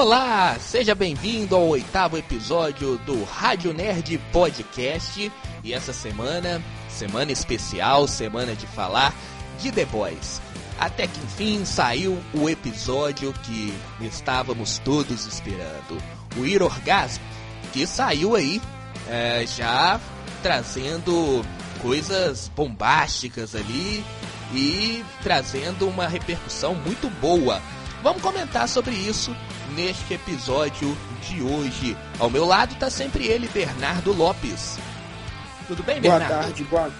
[0.00, 5.30] Olá, seja bem-vindo ao oitavo episódio do Rádio Nerd Podcast.
[5.62, 9.14] E essa semana, semana especial, semana de falar
[9.58, 10.40] de The Boys.
[10.78, 16.02] Até que enfim saiu o episódio que estávamos todos esperando.
[16.34, 17.22] O Ir Orgasmo,
[17.70, 18.58] que saiu aí
[19.06, 20.00] é, já
[20.42, 21.44] trazendo
[21.82, 24.02] coisas bombásticas ali
[24.54, 27.60] e trazendo uma repercussão muito boa.
[28.02, 29.36] Vamos comentar sobre isso
[29.74, 30.96] neste episódio
[31.28, 31.94] de hoje.
[32.18, 34.78] Ao meu lado está sempre ele, Bernardo Lopes.
[35.66, 36.28] Tudo bem, Bernardo?
[36.28, 36.90] Boa tarde, boa...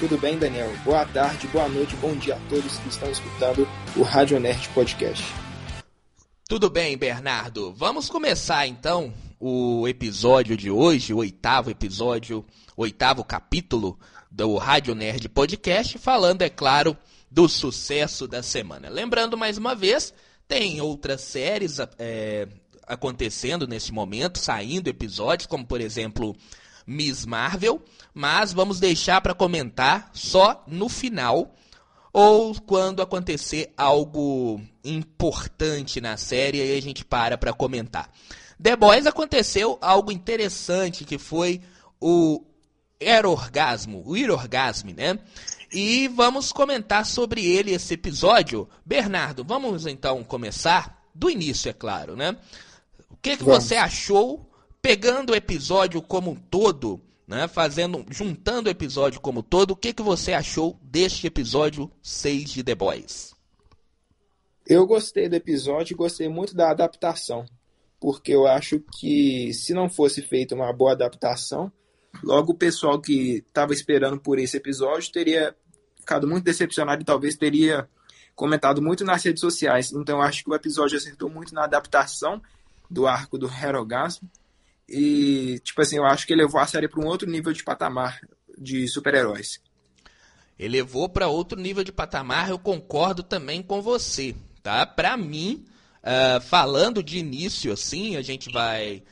[0.00, 0.72] Tudo bem, Daniel?
[0.84, 5.24] Boa tarde, boa noite, bom dia a todos que estão escutando o Rádio Nerd Podcast.
[6.48, 7.72] Tudo bem, Bernardo.
[7.72, 12.44] Vamos começar então o episódio de hoje, o oitavo episódio,
[12.76, 13.96] oitavo capítulo
[14.28, 16.96] do Rádio Nerd Podcast, falando, é claro,
[17.30, 18.88] do sucesso da semana.
[18.88, 20.12] Lembrando mais uma vez,
[20.50, 22.48] tem outras séries é,
[22.84, 26.36] acontecendo nesse momento, saindo episódios, como por exemplo
[26.84, 27.80] Miss Marvel,
[28.12, 31.54] mas vamos deixar para comentar só no final
[32.12, 38.10] ou quando acontecer algo importante na série e a gente para para comentar.
[38.60, 41.60] The Boys aconteceu algo interessante que foi
[42.00, 42.44] o
[42.98, 45.16] Erorgasmo, o Irorgasme, né?
[45.72, 48.68] E vamos comentar sobre ele esse episódio.
[48.84, 52.36] Bernardo, vamos então começar do início, é claro, né?
[53.08, 54.50] O que, que você achou
[54.82, 57.46] pegando o episódio como um todo, né?
[57.46, 62.50] Fazendo, juntando o episódio como um todo, o que, que você achou deste episódio 6
[62.50, 63.34] de The Boys?
[64.66, 67.44] Eu gostei do episódio e gostei muito da adaptação,
[68.00, 71.72] porque eu acho que se não fosse feita uma boa adaptação,
[72.22, 75.54] Logo, o pessoal que estava esperando por esse episódio teria
[75.98, 77.88] ficado muito decepcionado e talvez teria
[78.34, 79.92] comentado muito nas redes sociais.
[79.92, 82.42] Então, acho que o episódio acertou muito na adaptação
[82.90, 84.28] do arco do Herogasmo.
[84.88, 88.20] E, tipo assim, eu acho que levou a série para um outro nível de patamar
[88.58, 89.60] de super-heróis.
[90.58, 94.84] Elevou para outro nível de patamar, eu concordo também com você, tá?
[94.84, 95.64] Para mim,
[96.02, 99.02] uh, falando de início assim, a gente vai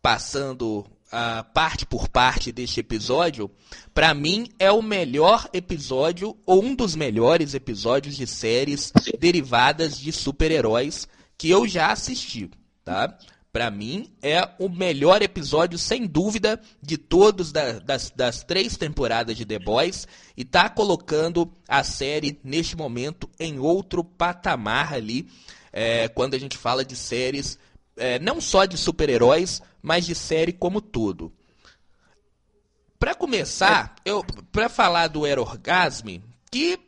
[0.00, 3.50] passando uh, parte por parte deste episódio,
[3.92, 10.10] para mim é o melhor episódio ou um dos melhores episódios de séries derivadas de
[10.10, 11.06] super-heróis
[11.36, 12.50] que eu já assisti,
[12.84, 13.16] tá?
[13.52, 19.36] Para mim é o melhor episódio sem dúvida de todos da, das, das três temporadas
[19.36, 25.28] de The Boys e tá colocando a série neste momento em outro patamar ali
[25.70, 27.58] é, quando a gente fala de séries
[27.96, 31.32] é, não só de super-heróis, mas de série como todo.
[32.98, 36.78] Para começar, eu para falar do Erorgasme, que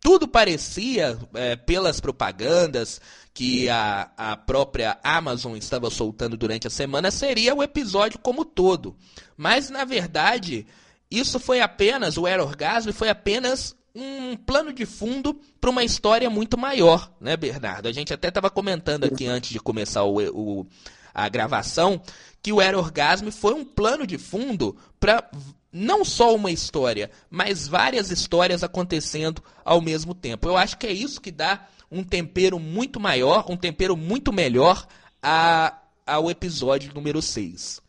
[0.00, 3.00] tudo parecia, é, pelas propagandas
[3.32, 8.96] que a, a própria Amazon estava soltando durante a semana, seria o episódio como todo.
[9.36, 10.66] Mas, na verdade,
[11.10, 16.56] isso foi apenas, o Erorgasme foi apenas um plano de fundo para uma história muito
[16.56, 17.88] maior, né, Bernardo?
[17.88, 20.66] A gente até estava comentando aqui antes de começar o, o,
[21.12, 22.00] a gravação
[22.42, 25.30] que o Era Orgasmo foi um plano de fundo para
[25.70, 30.48] não só uma história, mas várias histórias acontecendo ao mesmo tempo.
[30.48, 34.86] Eu acho que é isso que dá um tempero muito maior, um tempero muito melhor
[35.22, 37.80] a, ao episódio número 6.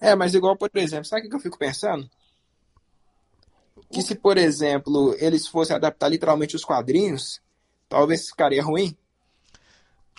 [0.00, 2.08] É, mas igual, por exemplo, sabe o que eu fico pensando?
[3.90, 7.40] Que se, por exemplo, eles fossem adaptar literalmente os quadrinhos,
[7.88, 8.96] talvez ficaria ruim.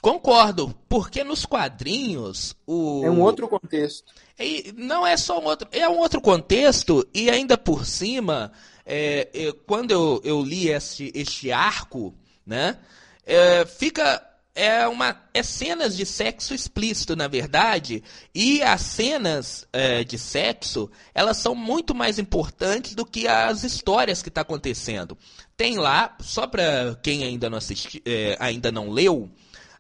[0.02, 4.12] Concordo, porque nos quadrinhos o é um outro contexto.
[4.38, 8.52] E não é só um outro, é um outro contexto e ainda por cima,
[8.84, 12.80] é, é, quando eu, eu li este, este arco, né,
[13.26, 18.04] é, fica é uma é cenas de sexo explícito na verdade
[18.36, 24.22] e as cenas é, de sexo elas são muito mais importantes do que as histórias
[24.22, 25.18] que está acontecendo.
[25.56, 29.30] Tem lá só para quem ainda não assisti, é, ainda não leu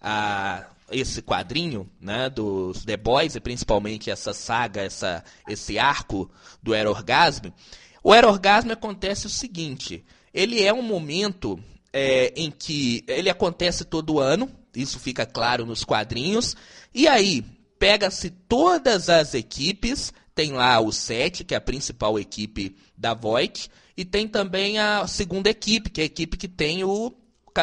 [0.01, 6.30] a esse quadrinho né dos The Boys e principalmente essa saga essa esse arco
[6.62, 7.54] do Erorgasmo
[8.04, 10.04] o Erorgasmo acontece o seguinte
[10.34, 11.57] ele é um momento
[11.94, 16.56] é, em que ele acontece todo ano isso fica claro nos quadrinhos.
[16.94, 17.44] E aí,
[17.80, 23.70] pega-se todas as equipes, tem lá o 7, que é a principal equipe da Void,
[23.98, 27.14] e tem também a segunda equipe, que é a equipe que tem o,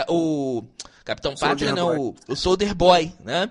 [0.09, 0.65] o
[1.05, 3.51] Capitão Pátria, não, o, o Soldier Boy, né?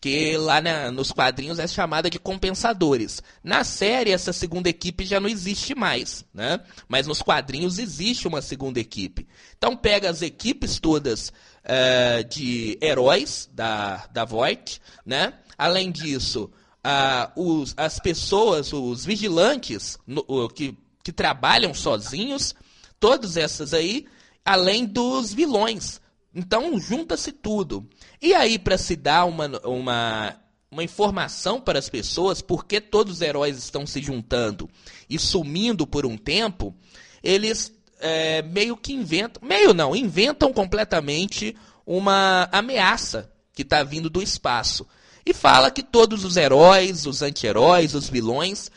[0.00, 3.22] que lá na, nos quadrinhos é chamada de compensadores.
[3.42, 6.60] Na série, essa segunda equipe já não existe mais, né?
[6.86, 9.26] Mas nos quadrinhos existe uma segunda equipe.
[9.56, 11.32] Então pega as equipes todas
[11.68, 15.34] uh, de heróis da, da Voight, né?
[15.56, 16.50] Além disso,
[16.84, 22.54] uh, os, as pessoas, os vigilantes no, que, que trabalham sozinhos,
[22.98, 24.06] todas essas aí,
[24.44, 26.00] além dos vilões.
[26.34, 27.88] Então, junta-se tudo.
[28.20, 30.36] E aí, para se dar uma, uma,
[30.70, 34.68] uma informação para as pessoas, porque todos os heróis estão se juntando
[35.08, 36.74] e sumindo por um tempo,
[37.22, 41.56] eles é, meio que inventam, meio não, inventam completamente
[41.86, 44.86] uma ameaça que está vindo do espaço.
[45.24, 48.70] E fala que todos os heróis, os anti-heróis, os vilões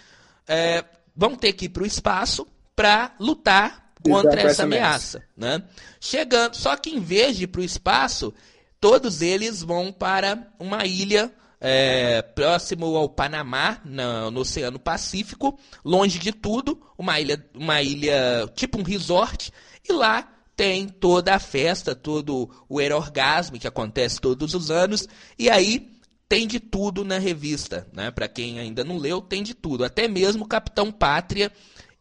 [0.48, 0.84] é,
[1.16, 5.24] vão ter que ir para o espaço para lutar contra essa ameaça.
[5.38, 5.64] Né?
[6.00, 8.34] Chegando, só que em vez de ir para o espaço,
[8.80, 11.32] todos eles vão para uma ilha
[11.64, 18.52] é, próximo ao Panamá, no, no, Oceano Pacífico, longe de tudo, uma ilha, uma ilha
[18.56, 19.54] tipo um resort,
[19.88, 25.52] e lá tem toda a festa, todo o orgasmo que acontece todos os anos, e
[25.52, 25.92] aí
[26.28, 28.10] tem de tudo na revista, né?
[28.10, 31.52] Para quem ainda não leu, tem de tudo, até mesmo o Capitão Pátria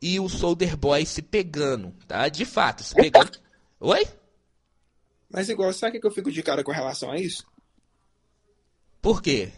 [0.01, 2.29] e o Soldier Boy se pegando, tá?
[2.29, 3.39] De fato, se pegando.
[3.79, 4.07] Oi?
[5.29, 7.45] Mas igual, sabe o que eu fico de cara com relação a isso?
[9.01, 9.51] Por quê?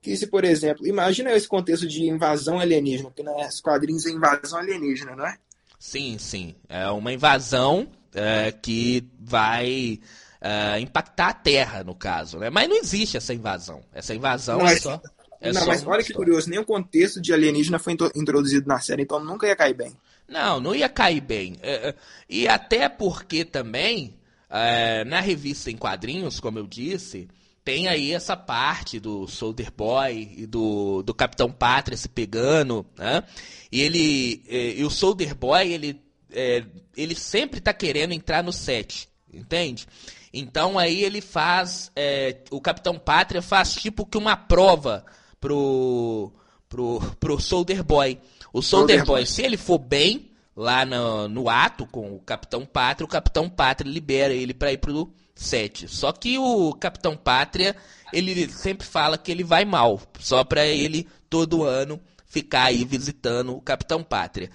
[0.00, 4.60] Que se, por exemplo, imagina esse contexto de invasão alienígena, que nas quadrinhos é invasão
[4.60, 5.36] alienígena, não é?
[5.78, 6.54] Sim, sim.
[6.68, 10.00] É uma invasão é, que vai
[10.40, 12.50] é, impactar a Terra, no caso, né?
[12.50, 13.82] Mas não existe essa invasão.
[13.92, 15.00] Essa invasão não, é só.
[15.40, 18.80] É não, só mas olha que curioso, nem o contexto de alienígena foi introduzido na
[18.80, 19.96] série, então nunca ia cair bem.
[20.28, 21.56] Não, não ia cair bem.
[21.62, 21.94] É, é,
[22.28, 24.14] e até porque também,
[24.48, 27.28] é, na revista em quadrinhos, como eu disse,
[27.66, 33.24] tem aí essa parte do Soldier Boy e do, do Capitão Pátria se pegando, né?
[33.72, 36.64] E ele e o Soldier Boy, ele, é,
[36.96, 39.84] ele sempre tá querendo entrar no set, entende?
[40.32, 45.04] Então aí ele faz, é, o Capitão Pátria faz tipo que uma prova
[45.40, 46.32] pro,
[46.68, 48.20] pro, pro Soldier Boy.
[48.52, 53.04] O Soldier Boy, se ele for bem lá no, no ato com o Capitão Pátria,
[53.04, 55.86] o Capitão Pátria libera ele para ir pro 7.
[55.86, 57.76] Só que o Capitão Pátria,
[58.12, 63.54] ele sempre fala que ele vai mal, só para ele todo ano ficar aí visitando
[63.54, 64.50] o Capitão Pátria.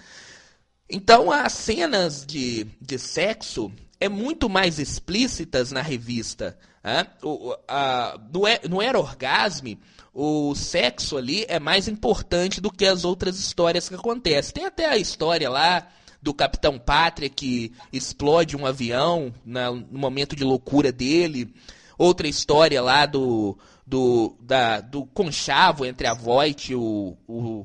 [0.90, 6.58] Então as cenas de, de sexo é muito mais explícitas na revista.
[6.84, 7.08] Né?
[7.24, 9.80] O, a, no, no Era Orgasme,
[10.14, 14.54] o sexo ali é mais importante do que as outras histórias que acontecem.
[14.54, 15.88] Tem até a história lá
[16.22, 21.54] do Capitão Pátria que explode um avião na, no momento de loucura dele.
[21.98, 27.64] Outra história lá do, do, da, do conchavo entre a Voight e o, o,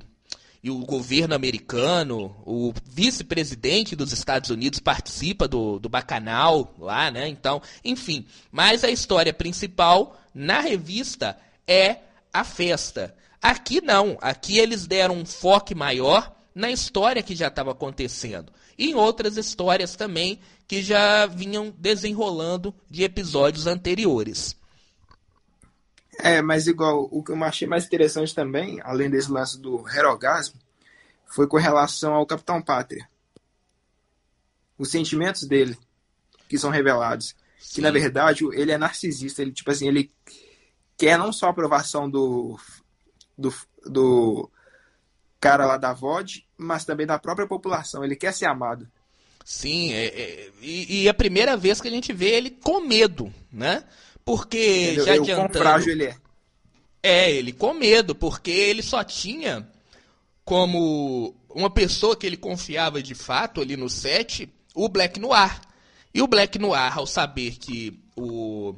[0.63, 2.35] e o governo americano.
[2.45, 7.29] O vice-presidente dos Estados Unidos participa do, do bacanal lá, né?
[7.29, 8.27] Então, enfim.
[8.51, 11.99] Mas a história principal na revista é
[12.33, 13.15] a festa.
[13.41, 14.19] Aqui não.
[14.21, 18.51] Aqui eles deram um foco maior na história que já estava acontecendo.
[18.79, 24.57] E em outras histórias também que já vinham desenrolando de episódios anteriores.
[26.19, 30.59] É, mas igual, o que eu achei mais interessante também, além desse lance do Herogasmo,
[31.27, 33.07] foi com relação ao Capitão Pátria.
[34.79, 35.77] Os sentimentos dele,
[36.49, 37.37] que são revelados.
[37.59, 37.75] Sim.
[37.75, 40.11] Que na verdade ele é narcisista, ele tipo assim, ele
[40.97, 42.59] quer não só a aprovação do,
[43.37, 43.53] do,
[43.85, 44.51] do
[45.51, 48.05] cara lá da VOD, mas também da própria população.
[48.05, 48.87] Ele quer ser amado.
[49.45, 52.81] Sim, é, é, e, e, é a primeira vez que a gente vê ele com
[52.81, 53.85] medo, né?
[54.25, 55.05] Porque Entendeu?
[55.05, 55.53] já adiantando...
[55.53, 56.17] quão frágil ele é.
[57.03, 59.65] É, ele com medo, porque ele só tinha
[60.45, 65.61] como uma pessoa que ele confiava de fato ali no set, o Black Noir.
[66.13, 68.75] E o Black Noir, ao saber que o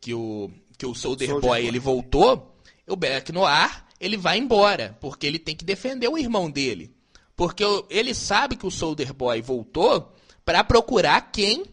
[0.00, 2.56] que o que o Soldier, Soldier Boy, Boy ele voltou,
[2.88, 6.90] o Black Noir ele vai embora, porque ele tem que defender o irmão dele.
[7.36, 10.14] Porque ele sabe que o Soldier Boy voltou
[10.44, 11.64] para procurar quem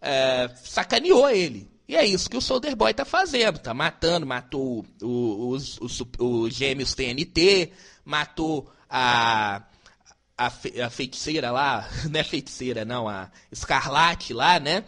[0.00, 1.68] é, sacaneou ele.
[1.88, 3.58] E é isso que o Soldier Boy tá fazendo.
[3.58, 7.72] Tá matando, matou os, os, os gêmeos TNT,
[8.04, 9.62] matou a,
[10.38, 14.84] a, a, feiticeira lá, não é feiticeira, não, a Escarlate lá, né?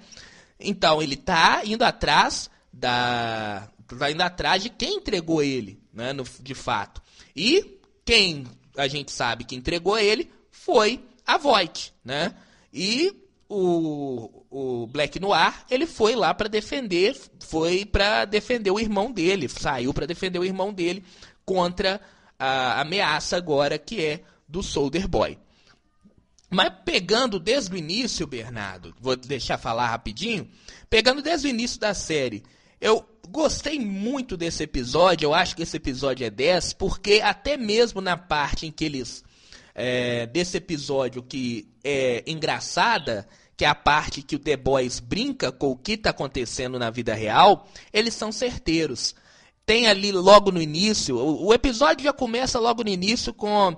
[0.58, 3.68] Então ele tá indo atrás da.
[3.98, 7.02] Tá indo atrás de quem entregou ele né, no, de fato.
[7.34, 12.36] E quem a gente sabe que entregou ele foi a Voight, né?
[12.72, 13.12] E
[13.48, 19.48] o, o Black Noir, ele foi lá para defender, foi para defender o irmão dele,
[19.48, 21.02] saiu para defender o irmão dele
[21.44, 22.00] contra
[22.38, 25.36] a ameaça agora que é do Soldier Boy.
[26.48, 30.48] Mas pegando desde o início, Bernardo, vou deixar falar rapidinho,
[30.88, 32.44] pegando desde o início da série,
[32.80, 38.00] eu gostei muito desse episódio, eu acho que esse episódio é 10, porque até mesmo
[38.00, 39.24] na parte em que eles.
[39.80, 45.52] É, desse episódio que é engraçada, que é a parte que o The Boys brinca
[45.52, 49.14] com o que está acontecendo na vida real, eles são certeiros.
[49.64, 53.76] Tem ali logo no início, o, o episódio já começa logo no início com uh,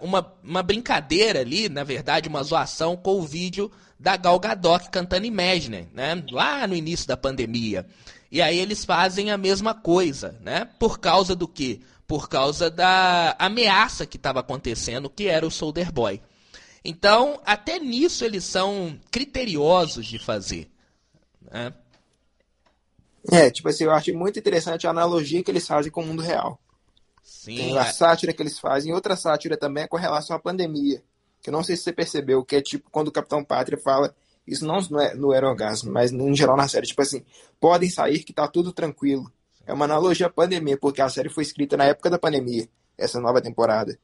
[0.00, 5.26] uma, uma brincadeira ali, na verdade, uma zoação com o vídeo da Gal Gadot cantando
[5.26, 6.24] Imagine, né?
[6.30, 7.86] Lá no início da pandemia.
[8.30, 10.64] E aí eles fazem a mesma coisa, né?
[10.78, 11.80] Por causa do quê?
[12.06, 16.20] Por causa da ameaça que estava acontecendo, que era o Soldier Boy.
[16.84, 20.70] Então, até nisso eles são criteriosos de fazer.
[21.50, 21.72] Né?
[23.30, 26.22] É, tipo assim, eu acho muito interessante a analogia que eles fazem com o mundo
[26.22, 26.58] real.
[27.22, 27.92] Sim, Tem a é.
[27.92, 31.02] sátira que eles fazem, outra sátira também é com relação à pandemia.
[31.42, 34.14] Que eu não sei se você percebeu, que é tipo quando o Capitão Pátria fala,
[34.50, 37.22] isso não, não é no orgasmo, mas em geral na série, tipo assim,
[37.60, 39.30] podem sair que tá tudo tranquilo.
[39.64, 43.20] É uma analogia à pandemia, porque a série foi escrita na época da pandemia, essa
[43.20, 43.96] nova temporada.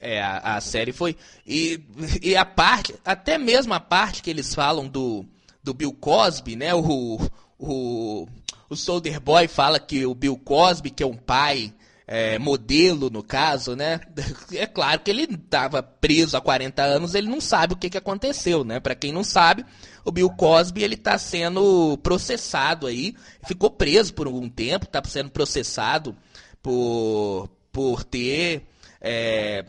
[0.00, 1.16] É, a, a série foi.
[1.46, 1.80] E,
[2.22, 5.24] e a parte, até mesmo a parte que eles falam do,
[5.62, 6.74] do Bill Cosby, né?
[6.74, 7.20] O,
[7.58, 8.26] o,
[8.68, 11.72] o Soldier Boy fala que o Bill Cosby, que é um pai
[12.06, 14.00] é, modelo, no caso, né?
[14.52, 17.98] É claro que ele estava preso há 40 anos, ele não sabe o que, que
[17.98, 18.78] aconteceu, né?
[18.78, 19.64] Para quem não sabe,
[20.04, 25.30] o Bill Cosby ele está sendo processado aí, ficou preso por algum tempo, está sendo
[25.30, 26.16] processado
[26.62, 28.66] por, por ter
[29.00, 29.64] é,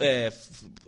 [0.00, 0.32] é,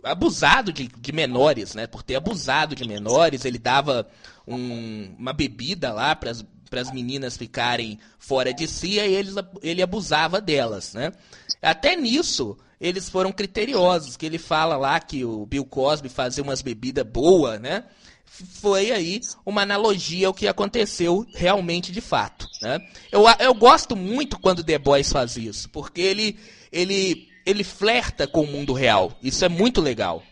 [0.02, 1.86] abusado de, de, menores, né?
[1.86, 4.08] Por ter abusado de menores, ele dava
[4.46, 6.32] um, uma bebida lá para
[6.80, 11.12] as meninas ficarem fora de si, e eles, ele abusava delas, né?
[11.60, 16.62] Até nisso, eles foram criteriosos, que ele fala lá que o Bill Cosby fazia umas
[16.62, 17.84] bebidas boas, né?
[18.24, 22.78] Foi aí uma analogia ao que aconteceu realmente de fato, né?
[23.10, 26.38] Eu, eu gosto muito quando The Boys faz isso, porque ele,
[26.72, 29.16] ele ele flerta com o mundo real.
[29.22, 30.22] Isso é muito legal.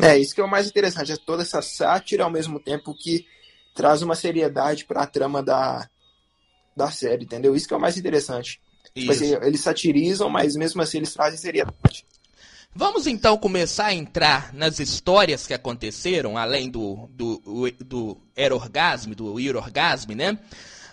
[0.00, 3.26] É, isso que é o mais interessante, é toda essa sátira ao mesmo tempo que
[3.76, 5.88] traz uma seriedade para a trama da,
[6.76, 7.54] da série, entendeu?
[7.54, 8.60] Isso que é o mais interessante.
[8.94, 12.06] Tipo assim, eles satirizam, mas mesmo assim eles trazem seriedade.
[12.74, 19.38] Vamos então começar a entrar nas histórias que aconteceram, além do, do, do Erorgasme, do
[19.38, 20.38] Irorgasme, né?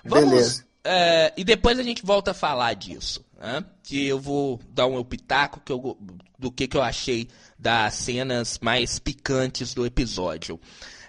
[0.04, 0.66] Vamos, Beleza.
[0.86, 3.64] Uh, e depois a gente volta a falar disso né?
[3.84, 5.98] que eu vou dar um pitaco que eu,
[6.40, 7.28] do que, que eu achei
[7.60, 10.58] das cenas mais picantes do episódio.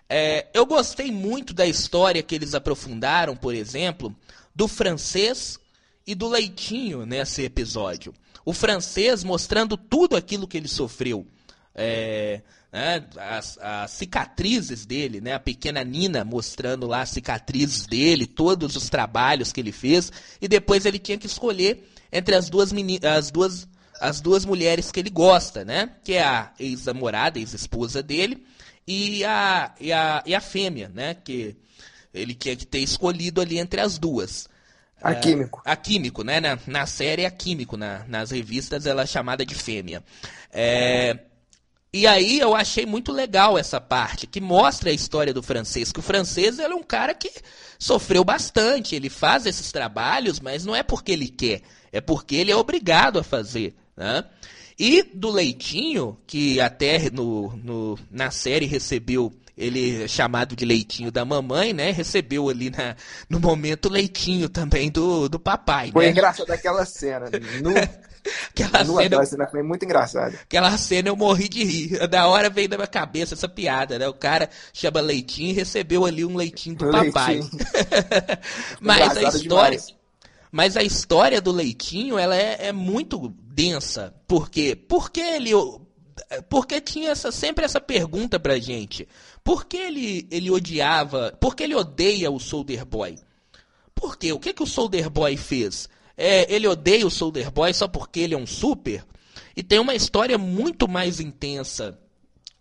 [0.08, 4.14] É, eu gostei muito da história que eles aprofundaram, por exemplo,
[4.54, 5.58] do francês
[6.06, 8.14] e do Leitinho nesse episódio.
[8.44, 11.26] O francês mostrando tudo aquilo que ele sofreu.
[11.74, 18.26] É, né, as, as, cicatrizes dele, né, a pequena Nina mostrando lá as cicatrizes dele,
[18.26, 22.72] todos os trabalhos que ele fez, e depois ele tinha que escolher entre as duas,
[23.02, 23.68] as duas,
[24.00, 25.90] as duas mulheres que ele gosta, né?
[26.04, 28.44] Que é a ex-namorada, ex-esposa dele,
[28.86, 31.14] e a, e, a, e a fêmea, né?
[31.14, 31.56] Que
[32.12, 34.48] ele tinha que ter escolhido ali entre as duas.
[35.02, 35.62] A é, Químico.
[35.64, 36.40] A Químico, né?
[36.40, 40.02] Na, na série é a Químico, na, nas revistas ela é chamada de fêmea.
[40.52, 41.18] É,
[41.92, 46.00] e aí eu achei muito legal essa parte, que mostra a história do francês, que
[46.00, 47.30] o francês ele é um cara que
[47.78, 51.62] sofreu bastante, ele faz esses trabalhos, mas não é porque ele quer,
[51.92, 53.76] é porque ele é obrigado a fazer.
[53.96, 54.24] Né?
[54.78, 61.12] E do Leitinho, que até no, no, na série recebeu ele é chamado de leitinho
[61.12, 61.92] da mamãe, né?
[61.92, 62.96] Recebeu ali na,
[63.28, 65.92] no momento leitinho também do, do papai.
[65.92, 66.10] Foi né?
[66.10, 67.26] engraçado aquela cena.
[67.62, 67.70] No,
[68.50, 70.34] aquela, no cena, cena foi muito engraçada.
[70.42, 72.08] Aquela cena eu morri de rir.
[72.08, 74.08] Da hora veio da minha cabeça essa piada, né?
[74.08, 77.40] O cara chama leitinho e recebeu ali um leitinho do um papai.
[78.80, 79.78] Mas a história.
[79.78, 80.04] Demais.
[80.54, 84.12] Mas a história do Leitinho, ela é, é muito densa.
[84.26, 84.74] Por quê?
[84.74, 85.52] Porque ele
[86.48, 89.06] porque tinha essa, sempre essa pergunta pra gente.
[89.42, 93.16] Por que ele, ele odiava, por que ele odeia o Soldier Boy?
[93.94, 94.32] Por quê?
[94.32, 95.88] O que, que o Soldier Boy fez?
[96.16, 99.04] É, ele odeia o Soldier Boy só porque ele é um super?
[99.56, 101.98] E tem uma história muito mais intensa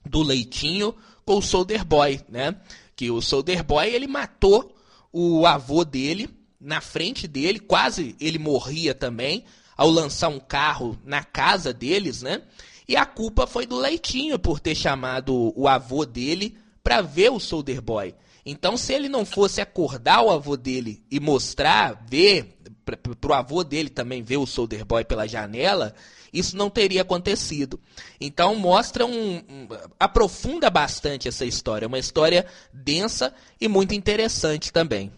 [0.06, 0.96] do Leitinho
[1.26, 2.56] com o Soldier Boy, né?
[2.96, 4.76] Que o Soldier Boy, ele matou
[5.12, 9.44] o avô dele na frente dele, quase ele morria também
[9.84, 12.42] ao lançar um carro na casa deles, né?
[12.88, 17.40] E a culpa foi do Leitinho por ter chamado o avô dele para ver o
[17.40, 18.16] Soldier Boy.
[18.46, 23.62] Então, se ele não fosse acordar o avô dele e mostrar, ver, para o avô
[23.62, 25.94] dele também ver o Soldier Boy pela janela,
[26.32, 27.78] isso não teria acontecido.
[28.22, 29.68] Então mostra um, um,
[30.00, 35.12] aprofunda bastante essa história, uma história densa e muito interessante também.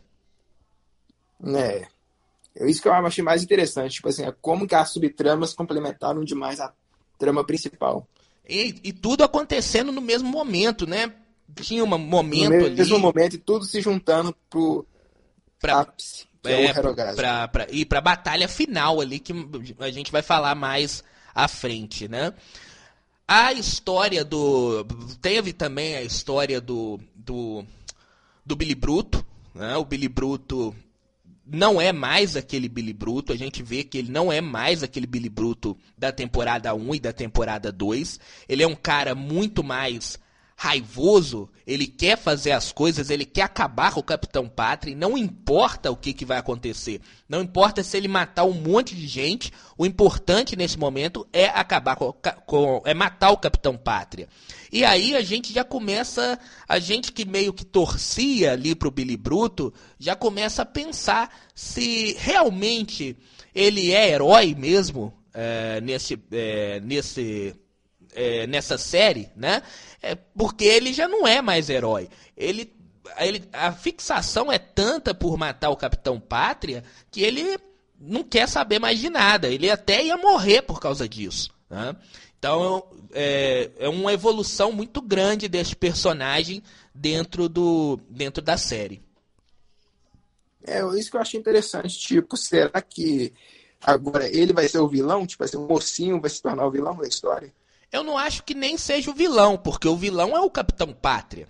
[1.56, 1.88] É,
[2.58, 6.24] é isso que eu achei mais interessante, tipo assim, é como que as subtramas complementaram
[6.24, 6.72] demais a
[7.18, 8.08] trama principal.
[8.48, 11.12] E, e tudo acontecendo no mesmo momento, né?
[11.62, 12.76] Tinha um momento no ali.
[12.76, 14.86] mesmo momento e tudo se juntando pro
[15.60, 16.26] pra, ápice.
[16.42, 17.16] que é, é, o Herogás.
[17.16, 19.34] pra, pra, e pra batalha final ali, que
[19.80, 22.34] a gente vai falar mais à frente, né?
[23.28, 24.86] A história do.
[25.22, 27.00] Teve também a história do.
[27.16, 27.66] do,
[28.46, 29.26] do Billy Bruto.
[29.54, 29.76] Né?
[29.78, 30.76] O Billy Bruto
[31.46, 33.32] não é mais aquele Billy Bruto.
[33.32, 37.00] A gente vê que ele não é mais aquele Billy Bruto da temporada 1 e
[37.00, 38.20] da temporada 2.
[38.50, 40.20] Ele é um cara muito mais
[40.58, 45.92] raivoso, ele quer fazer as coisas, ele quer acabar com o Capitão Pátria, não importa
[45.92, 47.02] o que, que vai acontecer.
[47.28, 51.98] Não importa se ele matar um monte de gente, o importante nesse momento é acabar
[51.98, 52.14] com,
[52.46, 54.30] com é matar o Capitão Pátria.
[54.72, 59.18] E aí a gente já começa, a gente que meio que torcia ali pro Billy
[59.18, 63.18] Bruto, já começa a pensar se realmente
[63.54, 67.54] ele é herói mesmo é, nesse, é, nesse
[68.16, 69.62] é, nessa série, né?
[70.02, 72.10] É porque ele já não é mais herói.
[72.36, 72.74] Ele,
[73.20, 77.58] ele, a fixação é tanta por matar o Capitão Pátria que ele
[78.00, 79.48] não quer saber mais de nada.
[79.48, 81.52] Ele até ia morrer por causa disso.
[81.70, 81.96] Né?
[82.40, 89.04] Então é, é uma evolução muito grande desse personagem dentro, do, dentro da série.
[90.64, 91.98] É, isso que eu achei interessante.
[91.98, 93.34] Tipo, será que
[93.82, 95.26] agora ele vai ser o vilão?
[95.26, 97.54] Tipo, vai ser o mocinho, vai se tornar o vilão da história?
[97.92, 101.48] Eu não acho que nem seja o vilão, porque o vilão é o Capitão Pátria.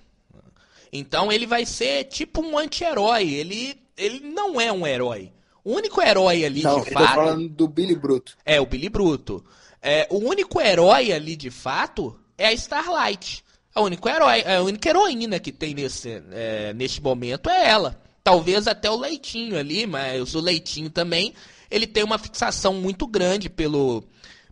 [0.92, 3.30] Então ele vai ser tipo um anti-herói.
[3.30, 5.32] Ele, ele não é um herói.
[5.64, 7.08] O único herói ali não, de fato.
[7.08, 8.38] tô falando do Billy Bruto.
[8.46, 9.44] É, o Billy Bruto.
[9.82, 13.44] É, o único herói ali de fato é a Starlight.
[13.74, 18.00] A único herói, a única heroína que tem nesse, é, neste momento é ela.
[18.24, 21.34] Talvez até o Leitinho ali, mas o Leitinho também
[21.70, 24.04] ele tem uma fixação muito grande pelo,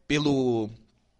[0.08, 0.70] pelo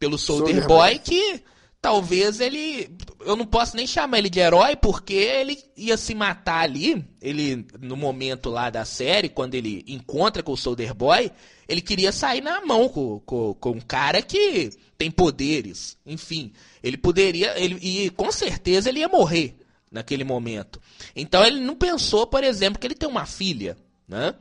[0.04, 1.44] pelo Soldier, Soldier Boy, Boy que
[1.82, 2.90] talvez ele.
[3.22, 7.06] Eu não posso nem chamar ele de herói, porque ele ia se matar ali.
[7.22, 11.32] Ele, no momento lá da série, quando ele encontra com o Soldier Boy,
[11.70, 15.98] ele queria sair na mão com, com, com um cara que tem poderes.
[16.06, 16.52] Enfim,
[16.84, 17.58] ele poderia.
[17.58, 19.56] Ele, e com certeza ele ia morrer
[19.90, 20.82] naquele momento.
[21.16, 23.78] Então ele não pensou, por exemplo, que ele tem uma filha.
[24.06, 24.36] Né?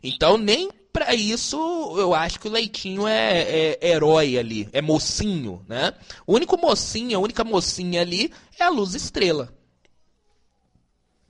[0.00, 1.56] Então nem para isso,
[1.98, 5.94] eu acho que o Leitinho é, é, herói ali, é mocinho, né?
[6.26, 9.52] O único mocinho, a única mocinha ali é a Luz Estrela.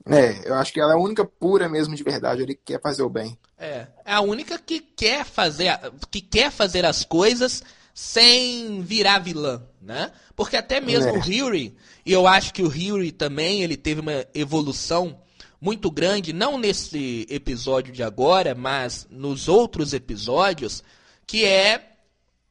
[0.05, 3.03] É, eu acho que ela é a única pura mesmo de verdade, ele quer fazer
[3.03, 3.37] o bem.
[3.57, 9.61] É, é a única que quer fazer, que quer fazer as coisas sem virar vilã,
[9.81, 10.11] né?
[10.35, 11.11] Porque até mesmo é.
[11.11, 15.19] o Huey, e eu acho que o Huey também, ele teve uma evolução
[15.61, 20.83] muito grande, não nesse episódio de agora, mas nos outros episódios,
[21.27, 21.85] que é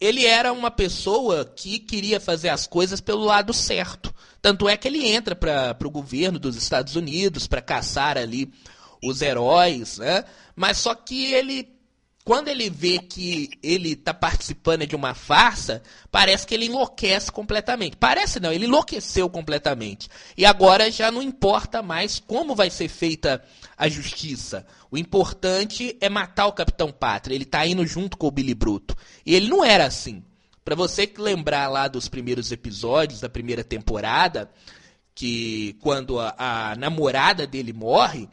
[0.01, 4.15] ele era uma pessoa que queria fazer as coisas pelo lado certo.
[4.41, 8.53] Tanto é que ele entra para o governo dos Estados Unidos para caçar ali
[9.03, 10.25] os heróis, né?
[10.55, 11.78] Mas só que ele
[12.29, 17.97] quando ele vê que ele está participando de uma farsa, parece que ele enlouquece completamente.
[17.97, 20.11] Parece não, ele enlouqueceu completamente.
[20.37, 23.43] E agora já não importa mais como vai ser feita
[23.79, 24.67] a justiça.
[24.91, 27.35] O importante é matar o Capitão Pátria.
[27.35, 28.95] Ele está indo junto com o Billy Bruto.
[29.25, 30.23] E ele não era assim.
[30.63, 34.51] Para você lembrar lá dos primeiros episódios da primeira temporada,
[35.15, 38.29] que quando a, a namorada dele morre,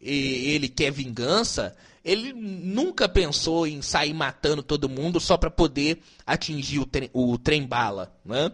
[0.00, 6.00] e ele quer vingança, ele nunca pensou em sair matando todo mundo só para poder
[6.26, 8.50] atingir o, trem, o trem bala, né?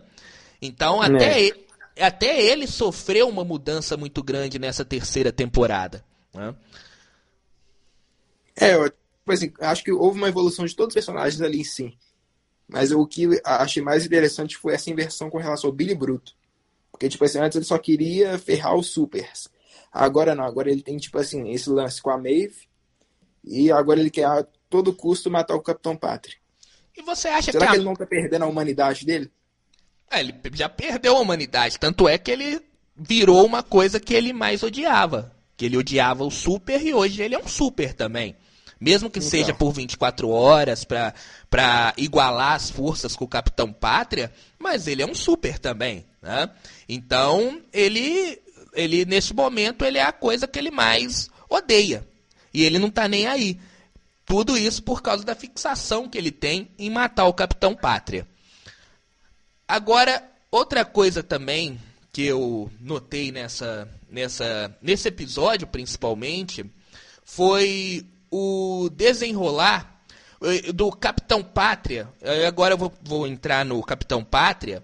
[0.61, 1.47] Então até, é.
[1.47, 1.67] ele,
[1.99, 6.05] até ele sofreu uma mudança muito grande nessa terceira temporada.
[6.35, 6.55] Né?
[8.57, 11.97] É, eu, tipo assim, acho que houve uma evolução de todos os personagens ali sim.
[12.67, 16.37] Mas o que achei mais interessante foi essa inversão com relação ao Billy Bruto.
[16.93, 19.49] Porque, tipo assim, antes ele só queria ferrar os supers.
[19.91, 22.68] Agora não, agora ele tem, tipo assim, esse lance com a Maeve
[23.49, 26.37] e agora ele quer a todo custo matar o Capitão Pátria.
[26.97, 27.81] E você acha Será que, que a...
[27.81, 29.31] ele não tá perdendo a humanidade dele?
[30.11, 31.79] É, ele já perdeu a humanidade.
[31.79, 32.61] Tanto é que ele
[32.97, 35.33] virou uma coisa que ele mais odiava.
[35.57, 38.37] Que ele odiava o super e hoje ele é um super também.
[38.81, 39.31] Mesmo que então.
[39.31, 45.07] seja por 24 horas para igualar as forças com o Capitão Pátria, mas ele é
[45.07, 46.07] um super também.
[46.23, 46.49] Né?
[46.89, 48.41] Então, ele,
[48.73, 52.07] ele, nesse momento, ele é a coisa que ele mais odeia.
[52.53, 53.59] E ele não tá nem aí.
[54.25, 58.27] Tudo isso por causa da fixação que ele tem em matar o Capitão Pátria.
[59.67, 61.81] Agora, outra coisa também
[62.13, 66.65] que eu notei nessa, nessa, nesse episódio, principalmente,
[67.25, 70.03] foi o desenrolar
[70.43, 72.09] eh, do Capitão Pátria.
[72.21, 74.83] Eh, agora eu vou, vou entrar no Capitão Pátria.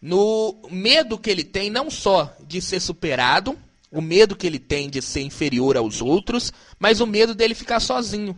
[0.00, 3.56] No medo que ele tem, não só de ser superado,
[3.92, 7.78] o medo que ele tem de ser inferior aos outros, mas o medo dele ficar
[7.78, 8.36] sozinho.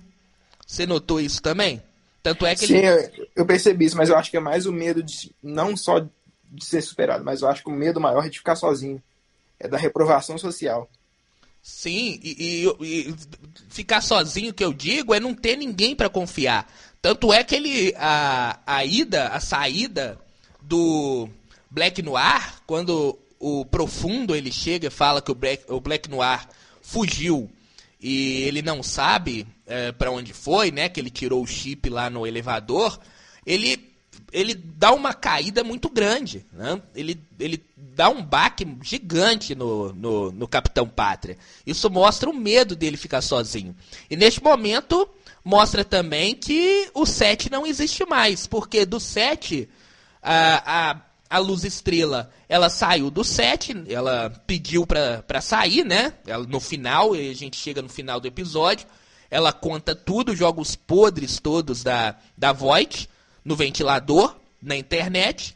[0.66, 1.80] Você notou isso também?
[2.22, 3.28] Tanto é que Sim, ele...
[3.36, 6.64] eu percebi isso, mas eu acho que é mais o medo de não só de
[6.64, 9.00] ser superado, mas eu acho que o medo maior é de ficar sozinho.
[9.60, 10.90] É da reprovação social.
[11.62, 13.14] Sim, e, e, e
[13.68, 16.70] ficar sozinho, que eu digo, é não ter ninguém para confiar.
[17.00, 17.94] Tanto é que ele.
[17.96, 20.18] A, a ida, a saída
[20.60, 21.28] do
[21.70, 26.48] Black Noir, quando o Profundo ele chega e fala que o Black, o Black Noir
[26.80, 27.50] fugiu
[28.00, 30.88] e ele não sabe é, para onde foi, né?
[30.88, 32.98] Que ele tirou o chip lá no elevador.
[33.44, 33.92] Ele
[34.33, 36.80] ele dá uma caída muito grande, né?
[36.94, 41.37] Ele, ele dá um baque gigante no, no, no Capitão Pátria.
[41.66, 43.76] Isso mostra o medo dele ficar sozinho.
[44.09, 45.09] E neste momento
[45.44, 49.68] mostra também que o 7 não existe mais, porque do 7
[50.22, 50.94] a, a
[51.28, 56.14] a Luz Estrela, ela saiu do set, ela pediu pra, pra sair, né?
[56.26, 58.87] Ela, no final, a gente chega no final do episódio,
[59.30, 63.08] ela conta tudo, joga os podres todos da, da Void
[63.44, 65.54] no ventilador, na internet.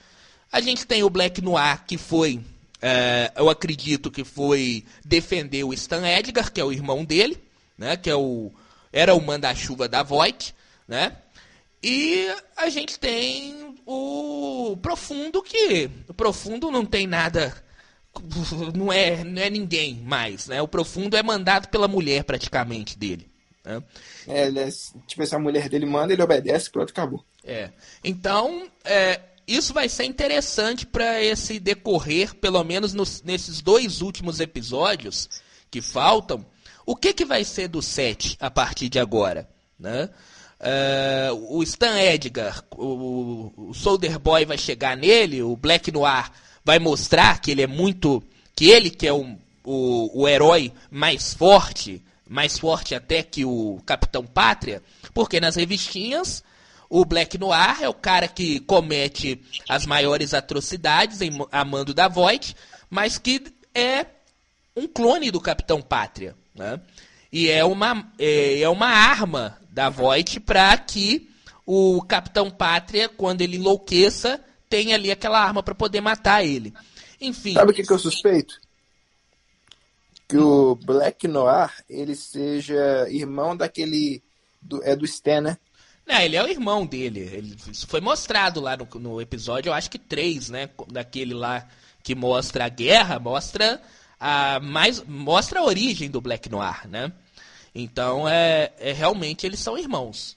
[0.51, 2.41] A gente tem o Black Noir, que foi,
[2.83, 7.41] é, eu acredito que foi defender o Stan Edgar, que é o irmão dele,
[7.77, 7.97] né?
[7.97, 8.51] Que é o,
[8.93, 10.55] era o manda-chuva da Void,
[10.87, 11.17] né?
[11.83, 13.58] E a gente tem
[13.91, 17.55] o Profundo, que o Profundo não tem nada.
[18.75, 20.61] Não é, não é ninguém mais, né?
[20.61, 23.31] O Profundo é mandado pela mulher praticamente dele.
[23.65, 23.81] Né?
[24.27, 24.69] É, ele é,
[25.07, 27.25] tipo, essa mulher dele manda, ele obedece, pronto, acabou.
[27.45, 27.71] É.
[28.03, 34.41] Então, é, isso vai ser interessante para esse decorrer, pelo menos nos, nesses dois últimos
[34.41, 35.29] episódios
[35.71, 36.45] que faltam.
[36.85, 39.49] O que, que vai ser do set a partir de agora?
[39.79, 40.11] Né?
[40.61, 46.31] Uh, o Stan Edgar, o, o Boy vai chegar nele, o Black Noir
[46.65, 48.23] vai mostrar que ele é muito.
[48.57, 53.81] que ele que é o, o, o herói mais forte, mais forte até que o
[53.87, 54.83] Capitão Pátria,
[55.15, 56.43] porque nas revistinhas
[56.91, 62.09] o Black Noir é o cara que comete as maiores atrocidades em, a mando da
[62.09, 62.57] Void,
[62.91, 63.45] mas que
[63.75, 64.07] é
[64.75, 66.35] um clone do Capitão Pátria.
[66.55, 66.81] Né?
[67.31, 71.29] E é uma, é, é uma arma da Voight para que
[71.67, 76.73] o Capitão Pátria, quando ele enlouqueça, tenha ali aquela arma para poder matar ele.
[77.21, 77.55] Enfim.
[77.55, 78.61] Sabe o que, que eu suspeito?
[80.29, 84.23] Que o Black Noir ele seja irmão daquele.
[84.61, 85.59] Do, é do Stan, né?
[86.07, 87.21] Não, ele é o irmão dele.
[87.21, 90.71] Ele, isso foi mostrado lá no, no episódio, eu acho que três, né?
[90.89, 91.69] Daquele lá
[92.03, 93.81] que mostra a guerra, mostra
[94.19, 97.13] a mais mostra a origem do Black Noir, né?
[97.75, 100.37] Então, é, é realmente eles são irmãos.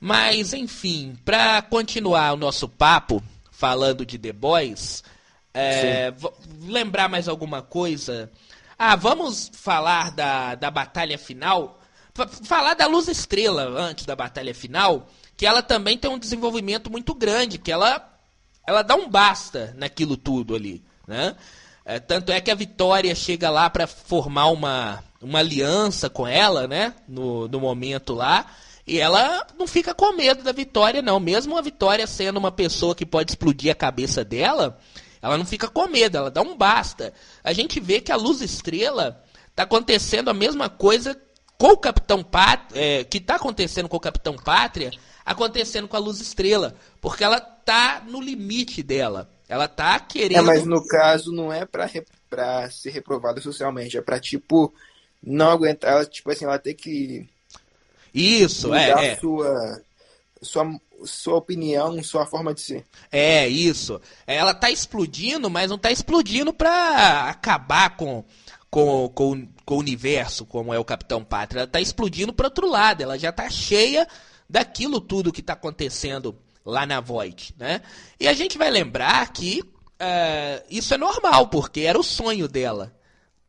[0.00, 5.02] Mas, enfim, para continuar o nosso papo falando de The Boys,
[5.52, 6.14] é,
[6.60, 8.30] lembrar mais alguma coisa?
[8.78, 11.80] Ah, vamos falar da, da batalha final.
[12.44, 17.12] falar da Luz Estrela antes da batalha final, que ela também tem um desenvolvimento muito
[17.12, 18.08] grande, que ela,
[18.64, 21.34] ela dá um basta naquilo tudo ali, né?
[21.88, 26.68] É, tanto é que a Vitória chega lá para formar uma, uma aliança com ela,
[26.68, 26.94] né?
[27.08, 28.44] No, no momento lá.
[28.86, 31.18] E ela não fica com medo da Vitória, não.
[31.18, 34.78] Mesmo a Vitória sendo uma pessoa que pode explodir a cabeça dela,
[35.22, 37.10] ela não fica com medo, ela dá um basta.
[37.42, 39.24] A gente vê que a Luz Estrela
[39.56, 41.18] tá acontecendo a mesma coisa
[41.56, 44.90] com o Capitão Pátria, é, que tá acontecendo com o Capitão Pátria,
[45.24, 46.74] acontecendo com a Luz Estrela.
[47.00, 49.37] Porque ela tá no limite dela.
[49.48, 50.38] Ela tá querendo.
[50.38, 51.90] É, mas no caso não é pra,
[52.28, 54.72] pra ser reprovada socialmente, é pra, tipo,
[55.22, 55.90] não aguentar.
[55.90, 57.26] Ela, tipo assim, ela tem que.
[58.12, 59.12] Isso, é.
[59.12, 59.16] é.
[59.16, 59.82] Sua,
[60.42, 62.86] sua, sua opinião, sua forma de ser.
[63.10, 64.00] É, isso.
[64.26, 68.24] Ela tá explodindo, mas não tá explodindo pra acabar com,
[68.70, 71.60] com, com, com o universo, como é o Capitão Pátria.
[71.60, 73.02] Ela tá explodindo pro outro lado.
[73.02, 74.06] Ela já tá cheia
[74.48, 77.82] daquilo tudo que tá acontecendo lá na Void, né?
[78.18, 82.94] E a gente vai lembrar que uh, isso é normal, porque era o sonho dela.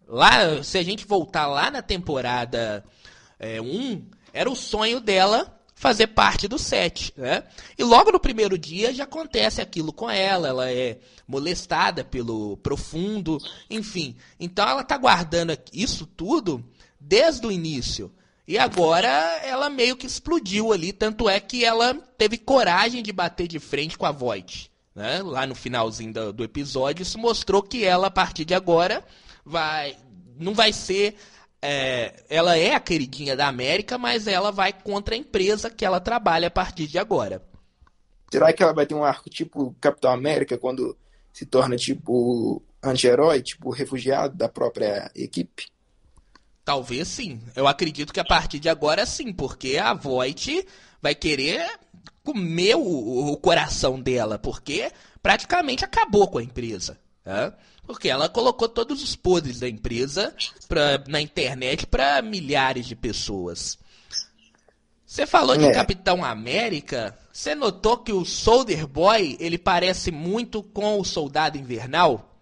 [0.08, 2.84] Lá, se a gente voltar lá na temporada
[3.40, 7.44] 1, é, um, era o sonho dela fazer parte do set, né?
[7.78, 13.38] E logo no primeiro dia já acontece aquilo com ela, ela é molestada pelo profundo,
[13.70, 14.18] enfim.
[14.38, 16.66] Então ela tá guardando isso tudo
[17.00, 18.12] desde o início.
[18.50, 19.08] E agora
[19.44, 23.96] ela meio que explodiu ali, tanto é que ela teve coragem de bater de frente
[23.96, 24.72] com a Voight.
[24.96, 25.22] Né?
[25.22, 29.06] Lá no finalzinho do, do episódio, isso mostrou que ela, a partir de agora,
[29.46, 29.96] vai
[30.36, 31.16] não vai ser.
[31.62, 36.00] É, ela é a queridinha da América, mas ela vai contra a empresa que ela
[36.00, 37.44] trabalha a partir de agora.
[38.32, 40.98] Será que ela vai ter um arco tipo Capitão América quando
[41.32, 45.68] se torna tipo anti-herói, tipo refugiado da própria equipe?
[46.70, 47.42] Talvez sim.
[47.56, 50.68] Eu acredito que a partir de agora sim, porque a Voight
[51.02, 51.68] vai querer
[52.24, 57.00] comer o, o coração dela, porque praticamente acabou com a empresa.
[57.26, 57.52] Né?
[57.88, 60.32] Porque ela colocou todos os podres da empresa
[60.68, 63.80] pra, na internet para milhares de pessoas.
[65.04, 65.74] Você falou de é.
[65.74, 67.18] Capitão América.
[67.34, 72.40] Você notou que o Soldier Boy ele parece muito com o Soldado Invernal?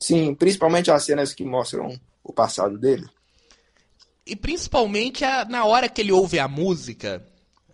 [0.00, 3.06] Sim, principalmente as cenas que mostram o passado dele.
[4.26, 7.24] E principalmente a, na hora que ele ouve a música,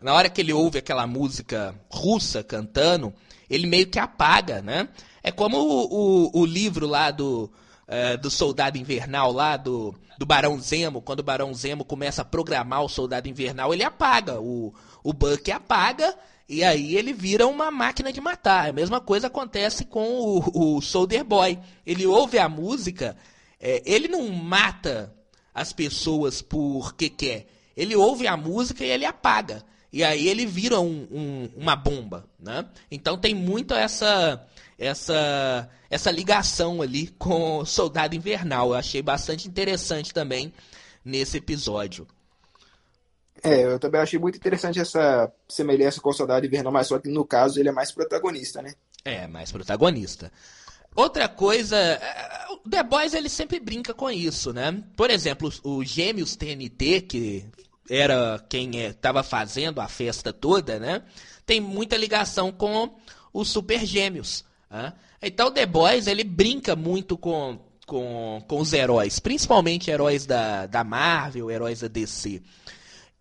[0.02, 3.12] na hora que ele ouve aquela música russa cantando,
[3.48, 4.88] ele meio que apaga, né?
[5.22, 7.50] É como o, o, o livro lá do,
[7.88, 12.24] é, do Soldado Invernal, lá do, do Barão Zemo, quando o Barão Zemo começa a
[12.24, 14.40] programar o Soldado Invernal, ele apaga.
[14.40, 16.14] O, o Buck apaga
[16.48, 18.68] e aí ele vira uma máquina de matar.
[18.68, 21.58] A mesma coisa acontece com o, o Soldier Boy.
[21.86, 23.16] Ele ouve a música,
[23.58, 25.14] é, ele não mata
[25.54, 27.46] as pessoas porque quer.
[27.76, 29.64] Ele ouve a música e ele apaga.
[29.92, 32.66] E aí ele vira um, um, uma bomba, né?
[32.90, 34.46] Então tem muito essa
[34.78, 38.70] essa, essa ligação ali com o Soldado Invernal.
[38.70, 40.52] Eu achei bastante interessante também
[41.04, 42.06] nesse episódio.
[43.42, 47.08] É, eu também achei muito interessante essa semelhança com o Soldado Invernal, mas só que
[47.08, 48.74] no caso ele é mais protagonista, né?
[49.04, 50.30] É, mais protagonista.
[50.94, 54.82] Outra coisa, é, o The Boys ele sempre brinca com isso, né?
[54.96, 57.44] Por exemplo, o Gêmeos TNT, que
[57.88, 61.02] era quem estava é, fazendo a festa toda, né?
[61.44, 62.94] Tem muita ligação com
[63.32, 64.44] os Super Gêmeos.
[64.70, 64.92] Né?
[65.20, 70.66] Então o The Boys ele brinca muito com, com, com os heróis, principalmente heróis da,
[70.66, 72.42] da Marvel, heróis da DC.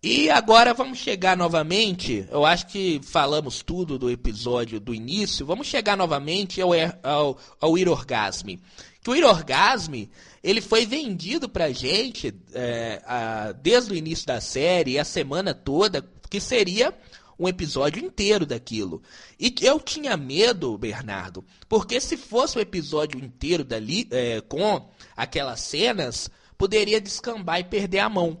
[0.04, 5.68] E agora vamos chegar novamente, eu acho que falamos tudo do episódio do início, vamos
[5.68, 6.70] chegar novamente ao,
[7.04, 8.58] ao, ao Irorgasme.
[9.00, 10.10] Que o Irorgasme,
[10.42, 16.04] ele foi vendido pra gente é, a, desde o início da série, a semana toda,
[16.28, 16.92] que seria
[17.38, 19.00] um episódio inteiro daquilo.
[19.38, 24.84] E eu tinha medo, Bernardo, porque se fosse um episódio inteiro dali, é, com
[25.16, 28.40] aquelas cenas, poderia descambar e perder a mão.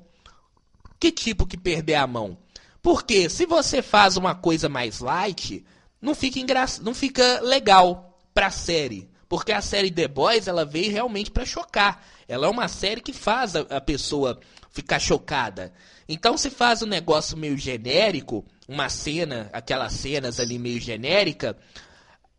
[1.02, 2.38] Que tipo que perder a mão?
[2.80, 5.66] Porque se você faz uma coisa mais light,
[6.00, 6.64] não fica, engra...
[6.80, 9.10] não fica legal pra série.
[9.28, 12.06] Porque a série The Boys, ela veio realmente para chocar.
[12.28, 14.38] Ela é uma série que faz a, pessoa
[14.70, 15.72] ficar chocada.
[16.08, 21.58] Então, se faz um negócio meio genérico, uma cena, aquelas cenas ali meio genérica,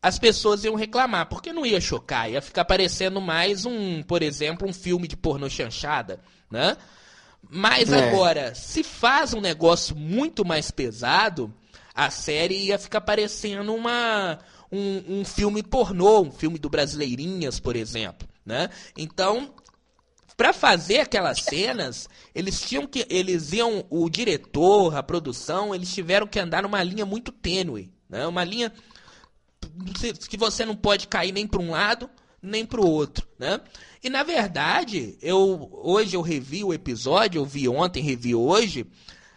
[0.02, 4.66] as pessoas iam reclamar, porque não ia chocar, ia ficar parecendo mais um, por exemplo,
[4.66, 6.78] um filme de pornô chanchada, né?
[7.50, 8.10] Mas é.
[8.10, 11.54] agora, se faz um negócio muito mais pesado,
[11.94, 14.40] a série ia ficar parecendo uma,
[14.72, 18.70] um, um filme pornô, um filme do Brasileirinhas, por exemplo, né?
[18.98, 19.54] Então,
[20.36, 26.26] para fazer aquelas cenas, eles tinham que eles iam o diretor, a produção, eles tiveram
[26.26, 28.26] que andar numa linha muito tênue, né?
[28.26, 28.74] Uma linha
[30.28, 32.10] que você não pode cair nem para um lado
[32.44, 33.62] nem para o outro, né?
[34.04, 38.86] E na verdade, eu hoje eu revi o episódio, eu vi ontem, revi hoje,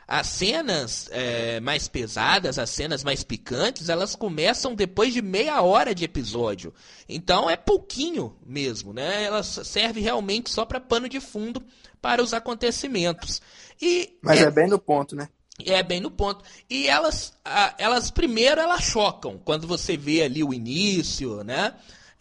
[0.09, 5.95] as cenas é, mais pesadas, as cenas mais picantes, elas começam depois de meia hora
[5.95, 6.75] de episódio.
[7.09, 9.25] Então é pouquinho mesmo, né?
[9.25, 11.63] Elas servem realmente só para pano de fundo
[12.01, 13.41] para os acontecimentos.
[13.81, 15.29] E Mas é, é bem no ponto, né?
[15.65, 16.45] É bem no ponto.
[16.69, 17.33] E elas,
[17.79, 21.75] elas primeiro elas chocam quando você vê ali o início, né?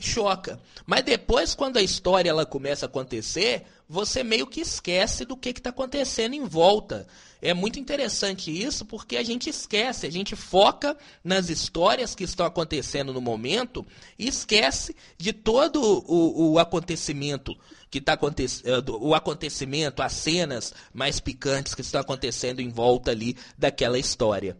[0.06, 0.60] Choca.
[0.86, 5.50] Mas depois, quando a história ela começa a acontecer, você meio que esquece do que
[5.50, 7.08] está acontecendo em volta.
[7.42, 12.46] É muito interessante isso porque a gente esquece, a gente foca nas histórias que estão
[12.46, 13.86] acontecendo no momento
[14.18, 17.56] e esquece de todo o, o acontecimento
[17.90, 23.38] que está acontecendo, o acontecimento, as cenas mais picantes que estão acontecendo em volta ali
[23.58, 24.58] daquela história.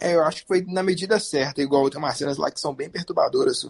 [0.00, 2.72] É, eu acho que foi na medida certa, igual tem umas cenas lá que são
[2.72, 3.66] bem perturbadoras.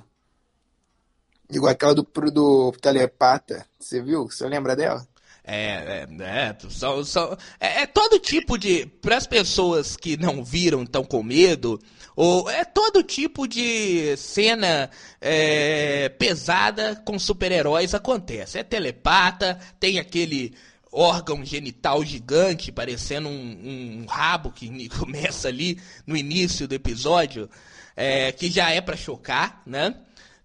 [1.50, 4.30] Igual aquela do, do telepata, você viu?
[4.30, 5.08] Você lembra dela?
[5.42, 8.84] É, é, é, são, são, é, é todo tipo de.
[9.00, 11.80] Para as pessoas que não viram, estão com medo,
[12.14, 18.58] ou é todo tipo de cena é, pesada com super-heróis acontece.
[18.58, 20.54] É telepata, tem aquele
[20.92, 27.48] órgão genital gigante, parecendo um, um rabo que começa ali no início do episódio,
[27.96, 29.94] é, que já é para chocar, né?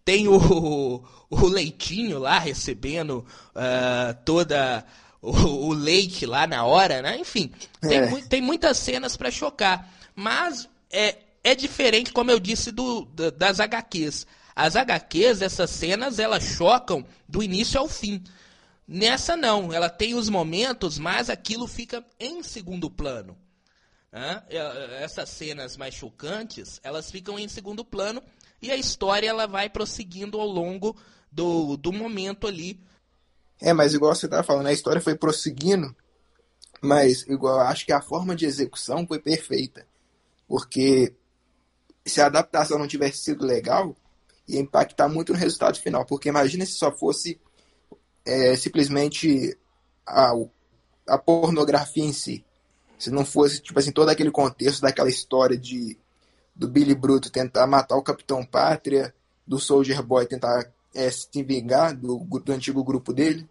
[0.04, 3.26] Tem o, o leitinho lá recebendo
[3.56, 4.86] uh, toda
[5.22, 7.18] o, o, leite lá na hora, né?
[7.18, 8.22] Enfim, tem, é.
[8.24, 13.06] tem muitas cenas para chocar, mas é, é diferente, como eu disse, do,
[13.38, 14.28] das HQs.
[14.56, 18.22] As HQs, essas cenas, elas chocam do início ao fim.
[18.88, 23.38] Nessa não, ela tem os momentos, mas aquilo fica em segundo plano.
[24.12, 24.44] Né?
[25.00, 28.22] Essas cenas mais chocantes, elas ficam em segundo plano
[28.62, 30.96] e a história ela vai prosseguindo ao longo
[31.32, 32.80] do, do momento ali.
[33.60, 35.96] É, mas igual você estava falando, a história foi prosseguindo,
[36.82, 39.88] mas igual acho que a forma de execução foi perfeita.
[40.48, 41.16] Porque
[42.06, 43.96] se a adaptação não tivesse sido legal,
[44.48, 46.06] ia impactar muito no resultado final.
[46.06, 47.40] Porque imagina se só fosse
[48.26, 49.58] é, simplesmente
[50.06, 50.34] a,
[51.08, 52.44] a pornografia em si.
[52.98, 55.98] Se não fosse, tipo assim, todo aquele contexto daquela história de
[56.56, 59.14] do Billy Bruto tentar matar o Capitão Pátria,
[59.46, 63.48] do Soldier Boy tentar é, se vingar do, do antigo grupo dele.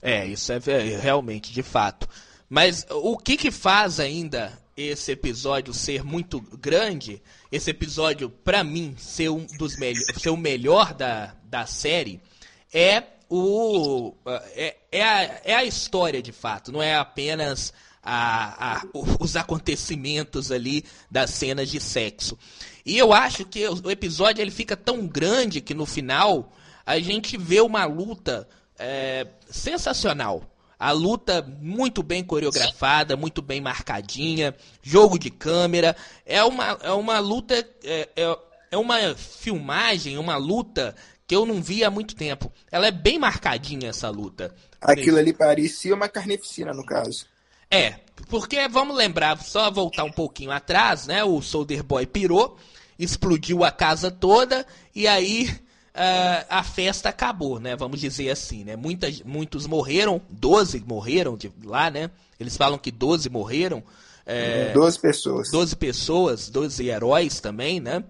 [0.00, 2.08] É, isso é, é realmente, de fato.
[2.48, 8.94] Mas o que que faz ainda esse episódio ser muito grande, esse episódio, para mim,
[8.96, 9.74] ser um dos
[10.16, 12.22] ser o melhor da, da série,
[12.72, 14.14] é o
[14.54, 18.82] é, é, a, é a história de fato, não é apenas a, a,
[19.20, 22.38] os acontecimentos ali das cenas de sexo.
[22.84, 26.52] E eu acho que o episódio ele fica tão grande que no final
[26.86, 30.42] a gente vê uma luta é, sensacional.
[30.78, 35.94] A luta muito bem coreografada, muito bem marcadinha, jogo de câmera.
[36.24, 37.54] É uma, é uma luta,
[37.84, 38.38] é, é,
[38.70, 40.94] é uma filmagem, uma luta
[41.28, 42.50] que eu não vi há muito tempo.
[42.72, 44.52] Ela é bem marcadinha essa luta.
[44.80, 47.26] Aquilo ali parecia uma carneficina, no caso.
[47.70, 47.96] É,
[48.30, 51.22] porque vamos lembrar, só voltar um pouquinho atrás, né?
[51.22, 52.56] O Soldier Boy pirou,
[52.98, 57.76] explodiu a casa toda e aí uh, a festa acabou, né?
[57.76, 58.74] Vamos dizer assim, né?
[58.74, 62.10] Muitas, muitos morreram, 12 morreram de lá, né?
[62.40, 63.84] Eles falam que 12 morreram.
[64.24, 65.50] É, 12 pessoas.
[65.50, 68.02] 12 pessoas, 12 heróis também, né?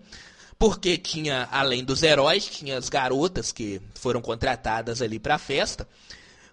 [0.59, 5.88] Porque tinha, além dos heróis, tinha as garotas que foram contratadas ali para a festa.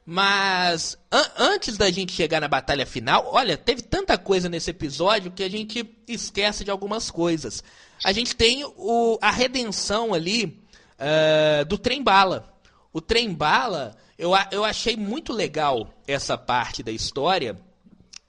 [0.05, 5.31] Mas an antes da gente chegar na batalha final, olha, teve tanta coisa nesse episódio
[5.31, 7.63] que a gente esquece de algumas coisas.
[8.03, 10.63] A gente tem o, a redenção ali
[10.99, 12.53] uh, do trem bala.
[12.93, 17.59] O trem bala, eu, eu achei muito legal essa parte da história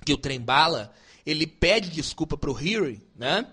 [0.02, 0.90] que o trem bala
[1.26, 3.46] ele pede desculpa pro Harry, né?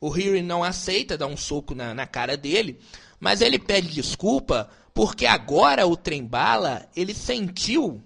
[0.00, 2.78] O Harry não aceita, dá um soco na, na cara dele,
[3.18, 8.02] mas ele pede desculpa porque agora o Trembala ele sentiu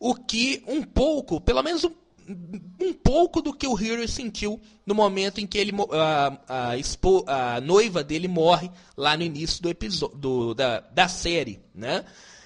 [0.00, 1.92] o que um pouco, pelo menos um,
[2.80, 7.24] um pouco do que o Harry sentiu no momento em que ele, a, a, expo,
[7.26, 12.04] a noiva dele morre lá no início do episódio da, da série, né?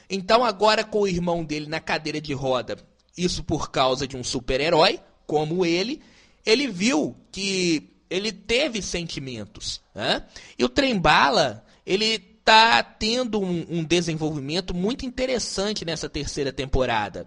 [0.09, 2.77] Então agora com o irmão dele na cadeira de roda,
[3.16, 6.03] isso por causa de um super-herói como ele,
[6.45, 9.81] ele viu que ele teve sentimentos.
[9.94, 10.22] Né?
[10.59, 17.27] E o Trembala, ele tá tendo um, um, desenvolvimento muito interessante nessa terceira temporada.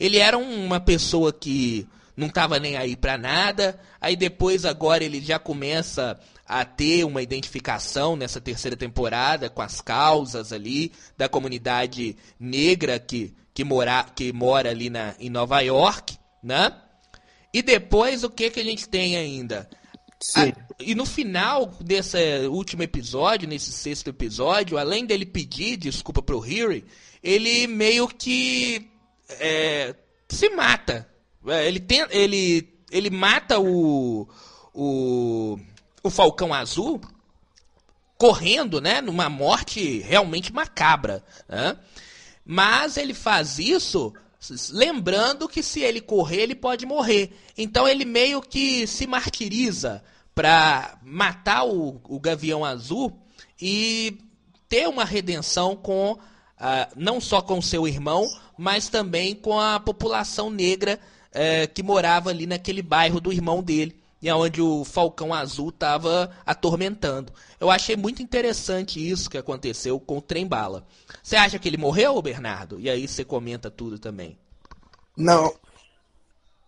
[0.00, 5.20] Ele era uma pessoa que não estava nem aí para nada, aí depois agora ele
[5.20, 12.16] já começa a ter uma identificação nessa terceira temporada com as causas ali da comunidade
[12.38, 16.72] negra que, que, mora, que mora ali na, em Nova York, né?
[17.52, 19.68] E depois o que, que a gente tem ainda?
[20.22, 20.52] Sim.
[20.52, 26.38] A, e no final desse último episódio, nesse sexto episódio, além dele pedir desculpa pro
[26.38, 26.84] Harry,
[27.22, 28.88] ele meio que
[29.28, 29.94] é,
[30.28, 31.08] se mata.
[31.46, 34.28] É, ele, tem, ele, ele mata o,
[34.72, 35.58] o,
[36.02, 37.00] o Falcão Azul
[38.16, 39.00] correndo, né?
[39.00, 41.24] Numa morte realmente macabra.
[41.48, 41.76] Né?
[42.44, 44.12] Mas ele faz isso
[44.72, 47.32] lembrando que se ele correr, ele pode morrer.
[47.56, 50.02] Então ele meio que se martiriza
[50.34, 53.12] para matar o, o Gavião Azul
[53.60, 54.18] e
[54.68, 56.18] ter uma redenção com uh,
[56.96, 58.26] não só com seu irmão,
[58.56, 60.98] mas também com a população negra
[61.30, 66.30] uh, que morava ali naquele bairro do irmão dele, e onde o Falcão Azul estava
[66.46, 67.32] atormentando.
[67.58, 70.86] Eu achei muito interessante isso que aconteceu com o Trem Bala.
[71.20, 72.78] Você acha que ele morreu, Bernardo?
[72.78, 74.38] E aí você comenta tudo também.
[75.16, 75.52] Não,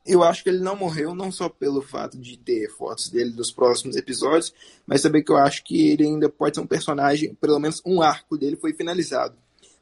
[0.06, 3.50] eu acho que ele não morreu, não só pelo fato de ter fotos dele dos
[3.50, 4.52] próximos episódios,
[4.86, 8.02] mas também que eu acho que ele ainda pode ser um personagem, pelo menos um
[8.02, 9.36] arco dele foi finalizado.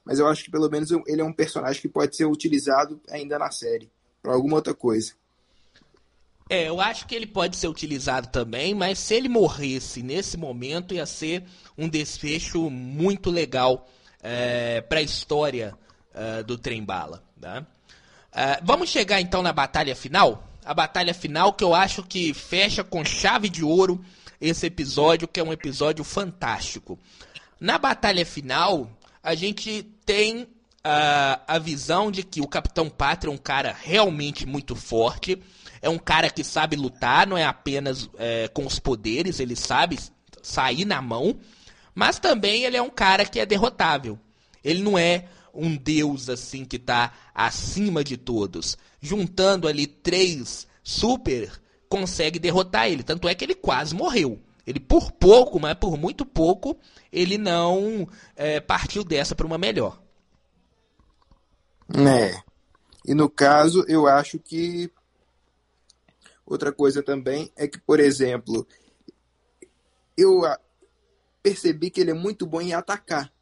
[0.04, 3.38] mas eu acho que pelo menos ele é um personagem que pode ser utilizado ainda
[3.38, 5.12] na série para alguma outra coisa.
[6.48, 10.92] É, eu acho que ele pode ser utilizado também, mas se ele morresse nesse momento
[10.92, 11.44] ia ser
[11.78, 13.88] um desfecho muito legal
[14.22, 15.74] é, para a história
[16.12, 17.22] é, do trem bala.
[17.40, 17.66] Tá?
[18.34, 20.48] É, vamos chegar então na batalha final.
[20.64, 24.02] A batalha final que eu acho que fecha com chave de ouro
[24.40, 26.98] esse episódio, que é um episódio fantástico.
[27.60, 28.90] Na batalha final,
[29.22, 30.48] a gente tem
[30.82, 35.40] a, a visão de que o Capitão Pátria é um cara realmente muito forte.
[35.80, 39.98] É um cara que sabe lutar, não é apenas é, com os poderes, ele sabe
[40.42, 41.38] sair na mão.
[41.94, 44.18] Mas também ele é um cara que é derrotável.
[44.64, 48.76] Ele não é um deus assim que está acima de todos.
[49.00, 53.02] Juntando ali três super, consegue derrotar ele.
[53.02, 54.40] Tanto é que ele quase morreu.
[54.66, 56.78] Ele por pouco, mas por muito pouco,
[57.12, 60.00] ele não é, partiu dessa para uma melhor.
[61.94, 62.40] É.
[63.04, 64.90] E no caso, eu acho que
[66.46, 68.66] outra coisa também é que, por exemplo,
[70.16, 70.42] eu
[71.42, 73.32] percebi que ele é muito bom em atacar,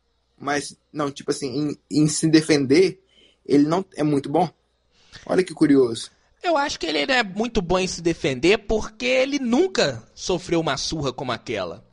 [0.40, 3.00] mas não, tipo assim, em, em se defender,
[3.44, 4.48] ele não é muito bom.
[5.26, 6.10] Olha que curioso.
[6.42, 10.78] Eu acho que ele é muito bom em se defender porque ele nunca sofreu uma
[10.78, 11.84] surra como aquela.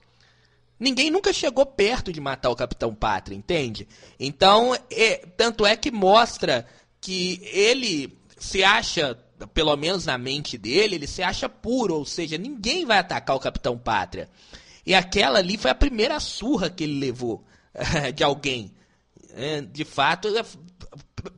[0.79, 3.87] Ninguém nunca chegou perto de matar o Capitão Pátria, entende?
[4.17, 6.65] Então, é, tanto é que mostra
[7.01, 9.17] que ele se acha,
[9.53, 13.39] pelo menos na mente dele, ele se acha puro, ou seja, ninguém vai atacar o
[13.39, 14.29] Capitão Pátria.
[14.85, 17.43] E aquela ali foi a primeira surra que ele levou
[18.15, 18.71] de alguém.
[19.33, 20.29] É, de fato,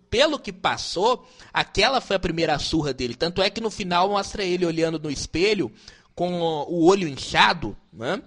[0.10, 3.16] pelo que passou, aquela foi a primeira surra dele.
[3.16, 5.72] Tanto é que no final mostra ele olhando no espelho
[6.16, 8.22] com o olho inchado, né?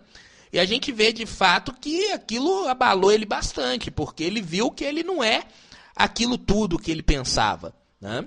[0.53, 4.85] E a gente vê de fato que aquilo abalou ele bastante, porque ele viu que
[4.85, 5.45] ele não é
[5.97, 8.27] aquilo tudo que ele pensava, né?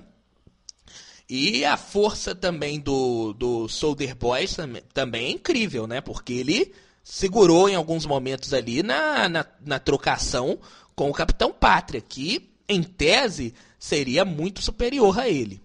[1.28, 4.56] E a força também do, do Soldier Boys
[4.92, 6.00] também é incrível, né?
[6.00, 6.72] Porque ele
[7.08, 10.58] segurou em alguns momentos ali na, na, na trocação
[10.92, 15.62] com o Capitão Pátria, que em tese, seria muito superior a ele.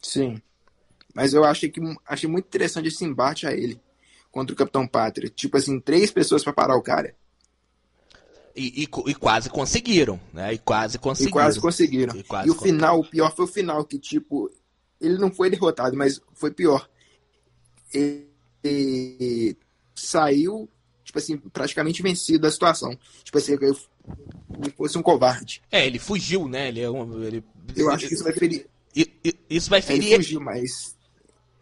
[0.00, 0.40] Sim.
[1.14, 3.78] Mas eu achei que achei muito interessante esse embate a ele
[4.30, 5.28] contra o Capitão Pátria.
[5.28, 7.14] Tipo assim, três pessoas para parar o cara.
[8.54, 10.54] E, e, e, quase conseguiram, né?
[10.54, 11.28] E quase conseguiram.
[11.28, 12.16] E quase conseguiram.
[12.16, 14.50] E, quase e o final, o pior foi o final, que tipo,
[14.98, 16.88] ele não foi derrotado, mas foi pior.
[17.92, 18.30] Ele,
[18.64, 19.58] ele
[19.96, 20.68] saiu,
[21.04, 22.96] tipo assim, praticamente vencido da situação.
[23.24, 25.62] Tipo assim, como fosse um covarde.
[25.70, 26.68] É, ele fugiu, né?
[26.68, 27.42] Ele é um, ele,
[27.74, 28.66] Eu acho que isso vai ferir.
[29.50, 30.12] Isso vai ferir.
[30.12, 30.96] Ele fugiu, mas.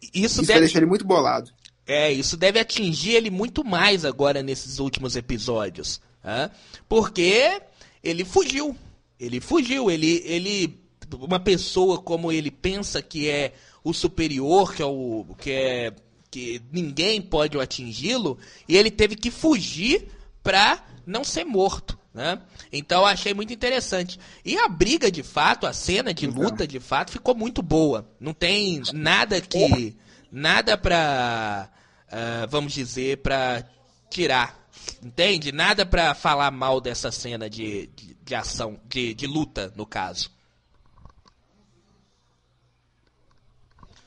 [0.01, 0.53] Isso, isso deve...
[0.53, 1.51] vai deixar ele muito bolado.
[1.87, 6.01] É, isso deve atingir ele muito mais agora nesses últimos episódios.
[6.23, 6.49] Né?
[6.89, 7.61] Porque
[8.03, 8.75] ele fugiu.
[9.19, 9.89] Ele fugiu.
[9.91, 10.79] Ele, ele.
[11.19, 15.25] Uma pessoa como ele pensa que é o superior, que é o.
[15.37, 15.93] que é.
[16.35, 20.09] Que ninguém pode atingi-lo, e ele teve que fugir
[20.43, 21.97] pra não ser morto.
[22.13, 22.41] Né?
[22.73, 24.19] Então achei muito interessante.
[24.43, 26.43] E a briga de fato, a cena de então.
[26.43, 28.09] luta de fato ficou muito boa.
[28.19, 29.95] Não tem nada que.
[30.29, 31.69] Nada pra.
[32.07, 33.63] Uh, vamos dizer, pra
[34.09, 34.67] tirar.
[35.01, 35.53] Entende?
[35.53, 40.34] Nada pra falar mal dessa cena de, de, de ação, de, de luta, no caso.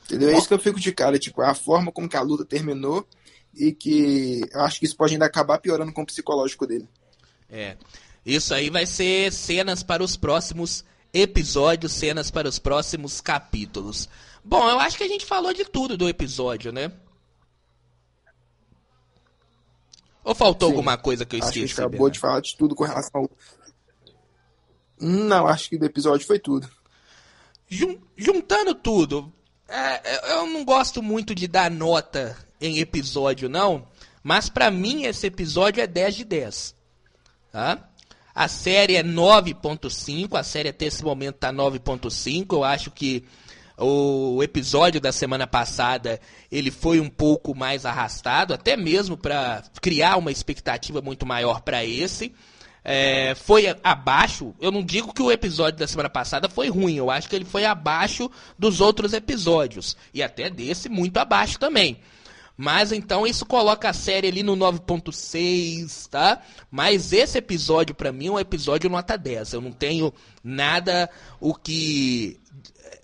[0.08, 0.30] Entendeu?
[0.30, 3.06] É isso que eu fico de cara, tipo, a forma como que a luta terminou
[3.54, 6.88] e que eu acho que isso pode ainda acabar piorando com o psicológico dele.
[7.50, 7.76] É.
[8.24, 10.82] Isso aí vai ser cenas para os próximos
[11.12, 14.08] episódios, cenas para os próximos capítulos.
[14.42, 16.90] Bom, eu acho que a gente falou de tudo do episódio, né?
[20.24, 21.64] Ou faltou Sim, alguma coisa que eu esqueci?
[21.64, 23.30] Acho que acabou de falar de tudo com relação ao...
[25.00, 26.68] Não, acho que do episódio foi tudo.
[27.68, 29.32] Jun juntando tudo,
[29.68, 33.86] é, eu não gosto muito de dar nota em episódio, não.
[34.22, 36.74] Mas para mim esse episódio é 10 de 10.
[37.52, 37.78] Tá?
[38.34, 42.46] A série é 9.5, a série até esse momento está 9.5.
[42.52, 43.24] Eu acho que
[43.76, 50.16] o episódio da semana passada ele foi um pouco mais arrastado, até mesmo para criar
[50.16, 52.34] uma expectativa muito maior para esse.
[52.90, 54.54] É, foi abaixo.
[54.58, 57.44] Eu não digo que o episódio da semana passada foi ruim, eu acho que ele
[57.44, 59.94] foi abaixo dos outros episódios.
[60.14, 62.00] E até desse, muito abaixo também.
[62.56, 66.40] Mas então isso coloca a série ali no 9.6, tá?
[66.70, 69.52] Mas esse episódio para mim é um episódio nota 10.
[69.52, 70.10] Eu não tenho
[70.42, 72.40] nada o que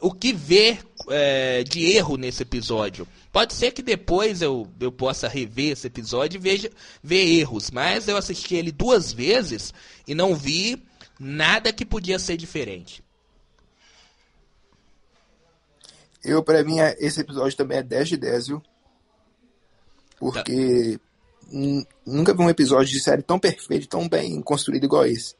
[0.01, 0.79] o que ver
[1.11, 3.07] é, de erro nesse episódio.
[3.35, 6.71] Pode ser que depois eu, eu possa rever esse episódio e veja
[7.03, 9.75] ver erros, mas eu assisti ele duas vezes
[10.07, 10.81] e não vi
[11.19, 13.03] nada que podia ser diferente.
[16.23, 18.63] Eu, pra mim, é, esse episódio também é 10 de 10, viu?
[20.17, 21.89] Porque tá.
[22.07, 25.35] nunca vi um episódio de série tão perfeito, tão bem construído igual esse.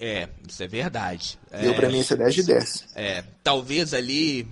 [0.00, 1.38] É, isso é verdade.
[1.52, 2.86] Eu, é, pra mim, esse é 10 de 10.
[2.94, 4.48] É, talvez ali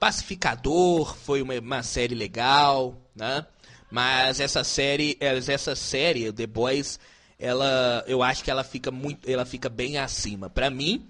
[0.00, 3.44] Pacificador foi uma, uma série legal, né?
[3.90, 6.98] Mas essa série, essa série, The Boys,
[7.38, 10.48] ela, eu acho que ela fica muito, ela fica bem acima.
[10.48, 11.06] Para mim,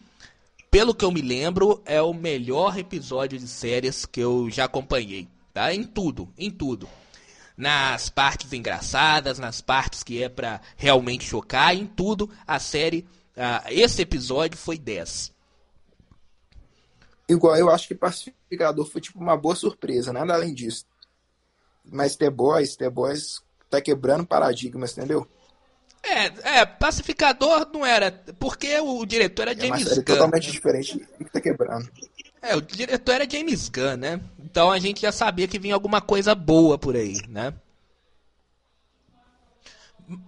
[0.72, 5.28] pelo que eu me lembro, é o melhor episódio de séries que eu já acompanhei,
[5.54, 5.72] tá?
[5.72, 6.88] Em tudo, em tudo.
[7.56, 13.68] Nas partes engraçadas, nas partes que é para realmente chocar, em tudo, a série, uh,
[13.68, 15.30] esse episódio foi 10.
[17.30, 20.84] Igual eu acho que Pacificador foi tipo uma boa surpresa, nada além disso.
[21.84, 25.26] Mas The Boys, The Boys tá quebrando paradigmas, entendeu?
[26.02, 28.10] É, é, pacificador não era.
[28.38, 30.00] Porque o diretor era é James Gunn.
[30.00, 30.52] É totalmente né?
[30.52, 31.88] diferente do que tá quebrando.
[32.42, 34.20] É, o diretor era James Gunn, né?
[34.38, 37.54] Então a gente já sabia que vinha alguma coisa boa por aí, né?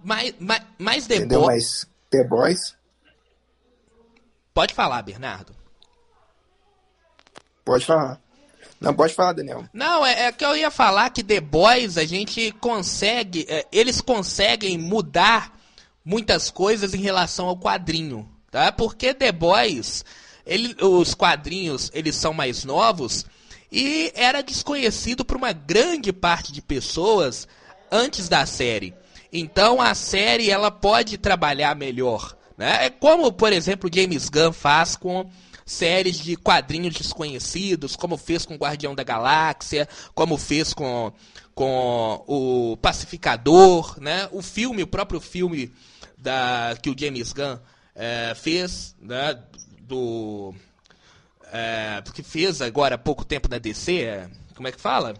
[0.03, 1.41] Mas, mas, mas The Entendeu?
[1.41, 1.53] Boys.
[1.53, 2.75] Mas The Boys.
[4.53, 5.62] Pode falar, Bernardo.
[7.63, 8.19] Pode falar.
[8.79, 9.65] Não, pode falar, Daniel.
[9.71, 13.45] Não, é, é, que eu ia falar que The Boys a gente consegue.
[13.47, 15.57] É, eles conseguem mudar
[16.03, 18.71] muitas coisas em relação ao quadrinho, tá?
[18.73, 20.03] Porque The Boys,
[20.45, 23.25] ele, os quadrinhos, eles são mais novos
[23.71, 27.47] e era desconhecido por uma grande parte de pessoas
[27.89, 28.93] antes da série.
[29.31, 32.85] Então a série ela pode trabalhar melhor, né?
[32.85, 35.29] É como, por exemplo, James Gunn faz com
[35.65, 41.11] séries de quadrinhos desconhecidos, como fez com Guardião da Galáxia, como fez com,
[41.53, 44.27] com o Pacificador, né?
[44.31, 45.73] O filme, o próprio filme
[46.17, 47.57] da, que o James Gunn
[47.95, 49.37] é, fez, né,
[49.81, 50.53] do
[51.51, 55.13] é, que fez agora há pouco tempo na DC, é, como é que fala?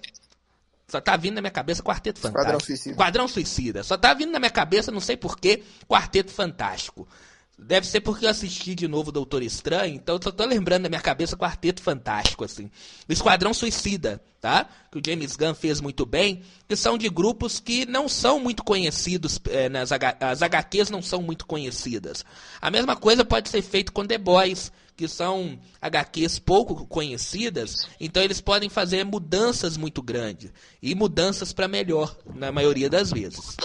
[0.88, 2.44] Só tá vindo na minha cabeça Quarteto Fantástico.
[2.44, 2.96] Quadrão Suicida.
[2.96, 3.84] Quadrão Suicida.
[3.84, 7.08] Só tá vindo na minha cabeça, não sei porquê, Quarteto Fantástico.
[7.58, 10.90] Deve ser porque eu assisti de novo Doutor Estranho, então eu só tô lembrando na
[10.90, 12.70] minha cabeça Quarteto Fantástico, assim.
[13.08, 14.68] O Esquadrão Suicida, tá?
[14.92, 18.64] Que o James Gunn fez muito bem, que são de grupos que não são muito
[18.64, 22.26] conhecidos, é, nas H as HQs não são muito conhecidas.
[22.60, 28.22] A mesma coisa pode ser feito com The Boys, que são HQs pouco conhecidas, então
[28.24, 30.52] eles podem fazer mudanças muito grandes,
[30.82, 33.56] e mudanças para melhor, na maioria das vezes.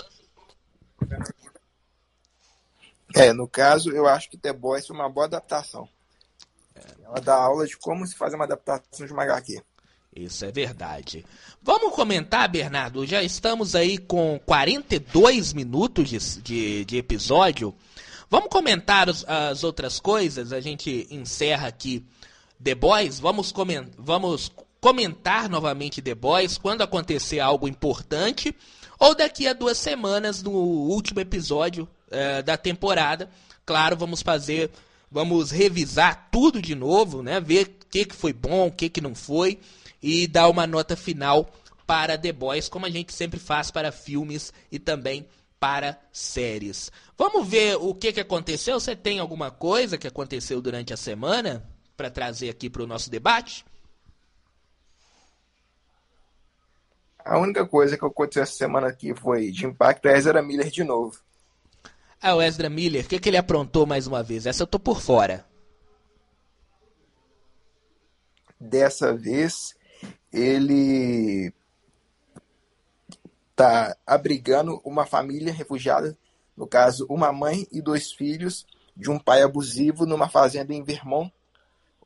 [3.19, 5.89] É, no caso, eu acho que The Boys foi uma boa adaptação.
[7.05, 9.61] Ela dá aula de como se faz uma adaptação de uma HQ.
[10.15, 11.25] Isso é verdade.
[11.63, 13.07] Vamos comentar, Bernardo?
[13.07, 17.75] Já estamos aí com 42 minutos de, de, de episódio.
[18.31, 20.53] Vamos comentar os, as outras coisas?
[20.53, 22.05] A gente encerra aqui
[22.63, 23.19] The Boys.
[23.19, 28.55] Vamos, coment, vamos comentar novamente The Boys quando acontecer algo importante.
[28.99, 33.31] Ou daqui a duas semanas, no último episódio é, da temporada.
[33.65, 34.71] Claro, vamos fazer,
[35.11, 37.41] vamos revisar tudo de novo, né?
[37.41, 39.59] Ver o que, que foi bom, o que, que não foi
[40.03, 41.51] e dar uma nota final
[41.87, 45.27] para The Boys, como a gente sempre faz para filmes e também
[45.59, 46.93] para séries.
[47.17, 48.79] Vamos ver o que, que aconteceu.
[48.79, 53.11] Você tem alguma coisa que aconteceu durante a semana para trazer aqui para o nosso
[53.11, 53.65] debate?
[57.25, 60.85] A única coisa que aconteceu essa semana aqui foi de impacto é Ezra Miller de
[60.85, 61.19] novo.
[62.21, 64.45] Ah, o Ezra Miller, o que, que ele aprontou mais uma vez?
[64.45, 65.47] Essa eu tô por fora.
[68.59, 69.77] Dessa vez,
[70.33, 71.53] ele
[73.55, 76.19] tá abrigando uma família refugiada,
[76.57, 78.67] no caso, uma mãe e dois filhos
[78.97, 81.33] de um pai abusivo numa fazenda em Vermont,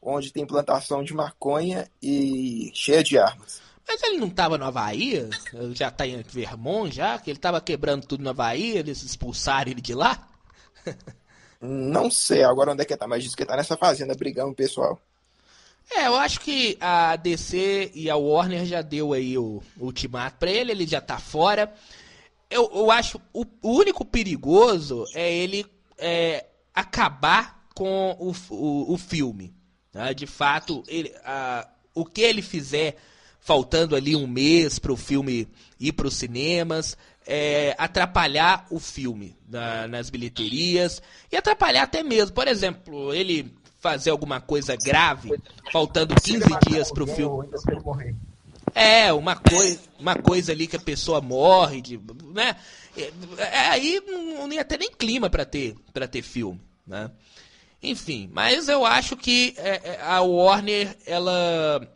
[0.00, 3.61] onde tem plantação de maconha e cheia de armas.
[3.86, 5.28] Mas ele não estava no Havaí?
[5.74, 7.18] Já está em Vermont já?
[7.18, 8.76] Que ele estava quebrando tudo no Havaí?
[8.76, 10.26] Eles expulsaram ele de lá?
[11.60, 14.52] não sei agora onde é que tá, mas diz que tá nessa fazenda brigando com
[14.52, 15.00] o pessoal.
[15.90, 20.38] É, eu acho que a DC e a Warner já deu aí o, o ultimato
[20.38, 21.72] para ele, ele já tá fora.
[22.48, 25.66] Eu, eu acho o, o único perigoso é ele
[25.98, 29.54] é, acabar com o, o, o filme.
[29.92, 30.14] Né?
[30.14, 32.96] De fato, ele, a, o que ele fizer
[33.42, 39.36] faltando ali um mês para o filme ir para os cinemas, é, atrapalhar o filme
[39.48, 45.30] na, nas bilheterias e atrapalhar até mesmo, por exemplo, ele fazer alguma coisa grave,
[45.72, 47.48] faltando 15 dias para o filme.
[48.74, 52.00] É, uma, coi uma coisa ali que a pessoa morre, de,
[52.32, 52.56] né?
[52.96, 56.60] É, é aí não ia ter nem clima para ter, pra ter filme.
[56.86, 57.10] né?
[57.82, 61.86] Enfim, mas eu acho que é, é, a Warner, ela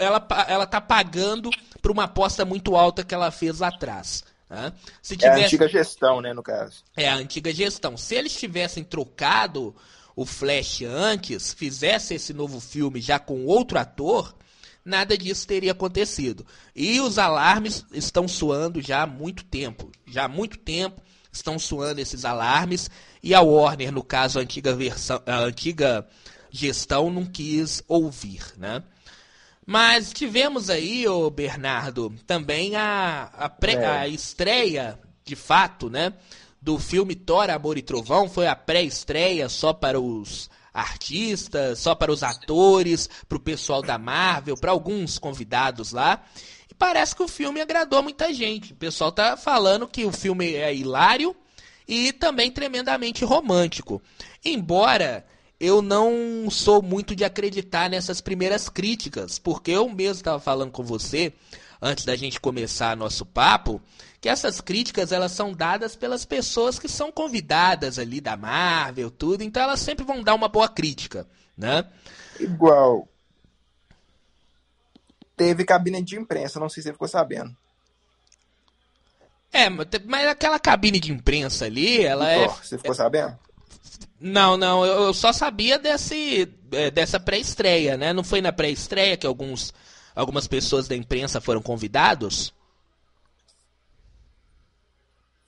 [0.00, 4.24] ela, ela tá pagando por uma aposta muito alta que ela fez lá atrás.
[4.48, 4.72] Né?
[5.00, 5.40] Se tivesse...
[5.40, 6.84] É a antiga gestão, né, no caso.
[6.96, 7.96] É a antiga gestão.
[7.96, 9.74] Se eles tivessem trocado
[10.14, 14.34] o Flash antes, fizesse esse novo filme já com outro ator,
[14.84, 16.46] nada disso teria acontecido.
[16.76, 19.90] E os alarmes estão soando já há muito tempo.
[20.06, 21.00] Já há muito tempo
[21.32, 22.90] estão soando esses alarmes.
[23.22, 26.06] E a Warner, no caso, a antiga versão, a antiga
[26.50, 28.82] gestão, não quis ouvir, né?
[29.66, 33.86] Mas tivemos aí, o Bernardo, também a, a, pré, é.
[33.86, 36.12] a estreia, de fato, né?
[36.60, 38.28] Do filme Thor, Amor e Trovão.
[38.28, 43.98] Foi a pré-estreia só para os artistas, só para os atores, para o pessoal da
[43.98, 46.24] Marvel, para alguns convidados lá.
[46.70, 48.72] E parece que o filme agradou muita gente.
[48.72, 51.36] O pessoal tá falando que o filme é hilário
[51.86, 54.00] e também tremendamente romântico.
[54.44, 55.24] Embora
[55.62, 60.82] eu não sou muito de acreditar nessas primeiras críticas, porque eu mesmo estava falando com
[60.82, 61.32] você
[61.80, 63.80] antes da gente começar nosso papo,
[64.20, 69.44] que essas críticas elas são dadas pelas pessoas que são convidadas ali da Marvel, tudo,
[69.44, 71.84] então elas sempre vão dar uma boa crítica, né?
[72.40, 73.08] Igual
[75.36, 77.56] teve cabine de imprensa, não sei se você ficou sabendo.
[79.52, 82.48] É, mas aquela cabine de imprensa ali, ela é.
[82.48, 83.38] Você ficou sabendo?
[84.22, 88.12] Não, não, eu só sabia desse, é, dessa pré-estreia, né?
[88.12, 89.74] Não foi na pré-estreia que alguns,
[90.14, 92.54] algumas pessoas da imprensa foram convidados?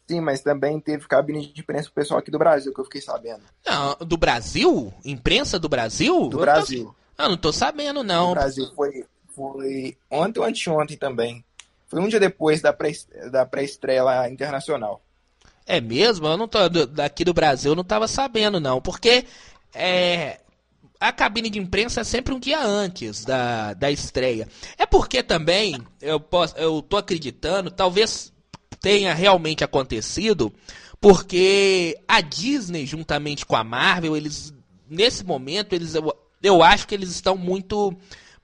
[0.08, 3.00] Sim, mas também teve cabine de imprensa pro pessoal aqui do Brasil, que eu fiquei
[3.00, 3.44] sabendo.
[3.64, 4.92] Não, do Brasil?
[5.04, 6.28] Imprensa do Brasil?
[6.28, 6.94] Do eu Brasil.
[7.16, 7.22] Tô...
[7.22, 8.30] Eu não tô sabendo, não.
[8.30, 11.44] Do Brasil foi, foi ontem ou anteontem também.
[11.86, 15.00] Foi um dia depois da pré-estreia da pré lá internacional.
[15.66, 16.26] É mesmo?
[16.26, 19.24] Eu não tô daqui do Brasil, eu não estava sabendo não, porque
[19.74, 20.40] é,
[21.00, 24.48] a cabine de imprensa é sempre um dia antes da, da estreia.
[24.78, 28.32] É porque também eu posso, eu tô acreditando, talvez
[28.80, 30.52] tenha realmente acontecido,
[31.00, 34.52] porque a Disney juntamente com a Marvel, eles
[34.88, 37.96] nesse momento eles eu, eu acho que eles estão muito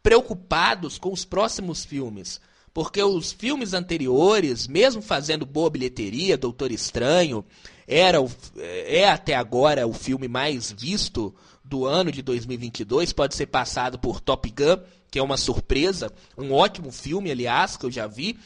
[0.03, 2.41] preocupados com os próximos filmes.
[2.73, 7.45] Porque os filmes anteriores, mesmo fazendo boa bilheteria, Doutor Estranho,
[7.87, 13.47] era o, é até agora o filme mais visto do ano de 2022, pode ser
[13.47, 18.07] passado por Top Gun, que é uma surpresa, um ótimo filme, aliás, que eu já
[18.07, 18.39] vi,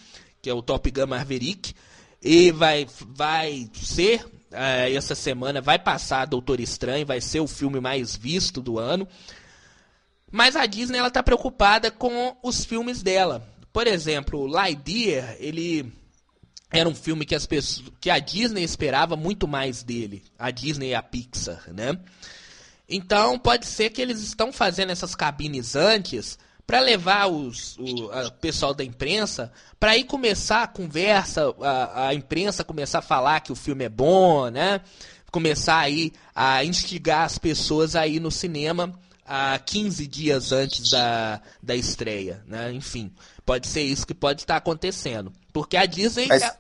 [0.43, 1.75] que é o Top Gun Maverick,
[2.23, 7.81] e vai, vai ser, é, essa semana, vai passar Doutor Estranho, vai ser o filme
[7.81, 9.09] mais visto do ano,
[10.31, 13.47] mas a Disney ela está preocupada com os filmes dela.
[13.75, 15.93] Por exemplo, Lightyear, ele
[16.71, 20.91] era um filme que as pessoas, que a Disney esperava muito mais dele, a Disney
[20.91, 21.99] e a Pixar, né?
[22.89, 28.73] Então pode ser que eles estão fazendo essas cabines antes para levar os, o pessoal
[28.73, 33.57] da imprensa para aí começar a conversa, a, a, imprensa começar a falar que o
[33.57, 34.83] filme é bom, né?
[35.33, 41.75] Começar aí a instigar as pessoas aí no cinema a 15 dias antes da, da
[41.75, 42.73] estreia, né?
[42.73, 43.13] Enfim,
[43.45, 45.33] Pode ser isso que pode estar acontecendo.
[45.53, 46.27] Porque a Disney.
[46.27, 46.43] Mas...
[46.43, 46.59] É-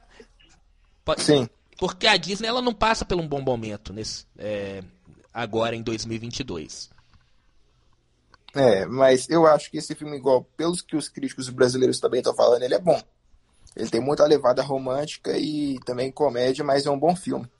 [1.04, 1.22] pode...
[1.22, 1.48] Sim.
[1.78, 4.82] Porque a Disney ela não passa por um bom momento nesse, é,
[5.32, 6.88] agora em 2022.
[8.54, 12.34] É, mas eu acho que esse filme, igual pelos que os críticos brasileiros também estão
[12.34, 13.02] falando, ele é bom.
[13.74, 17.50] Ele tem muita levada romântica e também comédia, mas é um bom filme.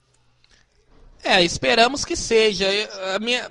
[1.25, 2.67] É, esperamos que seja.
[3.15, 3.49] A minha,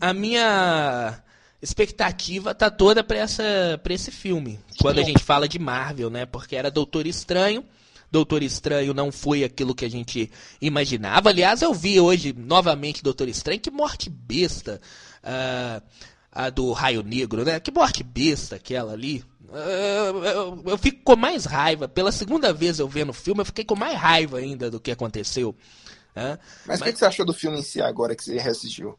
[0.00, 1.22] a minha
[1.60, 4.58] expectativa tá toda para essa para esse filme.
[4.80, 6.24] Quando a gente fala de Marvel, né?
[6.24, 7.62] Porque era Doutor Estranho.
[8.10, 10.30] Doutor Estranho não foi aquilo que a gente
[10.62, 11.28] imaginava.
[11.28, 13.60] Aliás, eu vi hoje novamente Doutor Estranho.
[13.60, 14.80] Que morte besta
[15.22, 15.82] uh,
[16.32, 17.60] a do Raio Negro, né?
[17.60, 19.22] Que morte besta aquela ali.
[19.46, 21.86] Uh, eu, eu fico com mais raiva.
[21.86, 24.90] Pela segunda vez eu vendo o filme, eu fiquei com mais raiva ainda do que
[24.90, 25.54] aconteceu.
[26.66, 28.98] Mas o que, que você achou do filme em si agora que você reassistiu?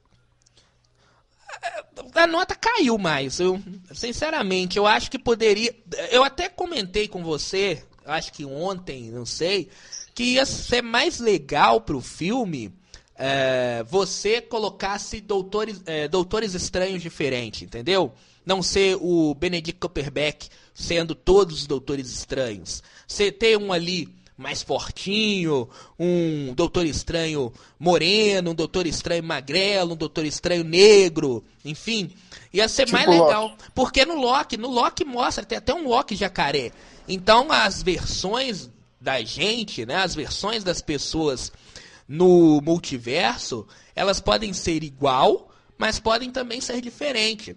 [2.15, 3.39] a nota caiu mais.
[3.39, 3.61] Eu,
[3.93, 5.75] sinceramente, eu acho que poderia.
[6.09, 9.69] Eu até comentei com você, acho que ontem, não sei,
[10.13, 12.73] que ia ser mais legal pro filme
[13.15, 18.13] é, você colocasse doutores, é, doutores estranhos diferentes, entendeu?
[18.43, 22.81] Não ser o Benedict Cumberbatch sendo todos os doutores estranhos.
[23.07, 25.69] Você ter um ali mais fortinho,
[25.99, 32.11] um Doutor Estranho moreno, um Doutor Estranho magrelo, um Doutor Estranho negro, enfim.
[32.53, 33.49] Ia ser tipo mais legal.
[33.49, 33.63] Loki.
[33.73, 36.71] Porque no Loki, no Loki mostra, tem até um Loki jacaré.
[37.07, 38.69] Então as versões
[38.99, 41.51] da gente, né, as versões das pessoas
[42.07, 47.55] no multiverso, elas podem ser igual, mas podem também ser diferente.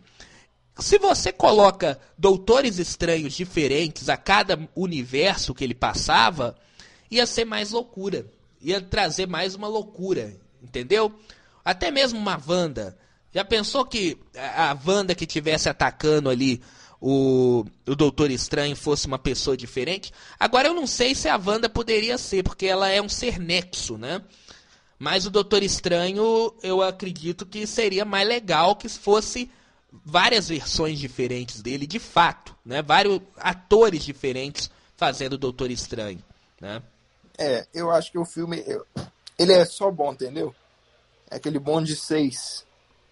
[0.79, 6.57] Se você coloca doutores estranhos diferentes a cada universo que ele passava,
[7.11, 8.27] ia ser mais loucura.
[8.61, 11.15] Ia trazer mais uma loucura, entendeu?
[11.65, 12.99] Até mesmo uma Wanda.
[13.33, 16.61] Já pensou que a Wanda que tivesse atacando ali
[17.01, 20.13] o, o Doutor Estranho fosse uma pessoa diferente?
[20.41, 23.97] Agora eu não sei se a Wanda poderia ser, porque ela é um ser nexo,
[23.97, 24.23] né?
[24.99, 29.51] Mas o Doutor Estranho, eu acredito que seria mais legal que fosse
[30.05, 32.83] várias versões diferentes dele, de fato, né?
[32.83, 36.23] Vários atores diferentes fazendo o Doutor Estranho,
[36.61, 36.83] né?
[37.37, 38.65] É, eu acho que o filme,
[39.39, 40.55] ele é só bom, entendeu?
[41.31, 42.65] É aquele bom de seis,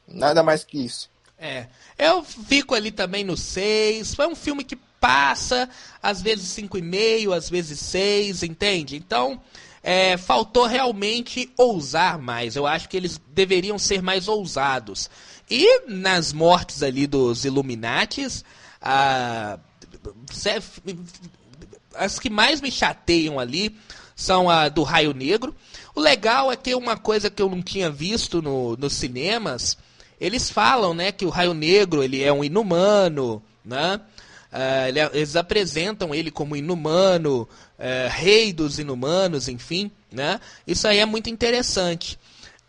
[0.07, 1.11] nada mais que isso.
[1.39, 1.66] É,
[1.99, 5.68] eu fico ali também no seis, foi um filme que passa,
[6.01, 8.95] às vezes cinco e meio, às vezes seis, entende?
[8.95, 9.43] Então,
[9.83, 12.55] é, faltou realmente ousar mais.
[12.55, 15.11] Eu acho que eles deveriam ser mais ousados.
[15.51, 18.45] E nas mortes ali dos Illuminates,
[18.80, 19.59] a,
[21.95, 23.76] as que mais me chateiam ali
[24.16, 25.55] são a do Raio Negro.
[25.95, 29.76] O legal é que uma coisa que eu não tinha visto no, nos cinemas,
[30.20, 34.01] eles falam, né, que o Raio Negro ele é um inumano, né?
[34.53, 40.38] Uh, eles apresentam ele como inumano, uh, rei dos inumanos, enfim, né?
[40.66, 42.18] Isso aí é muito interessante.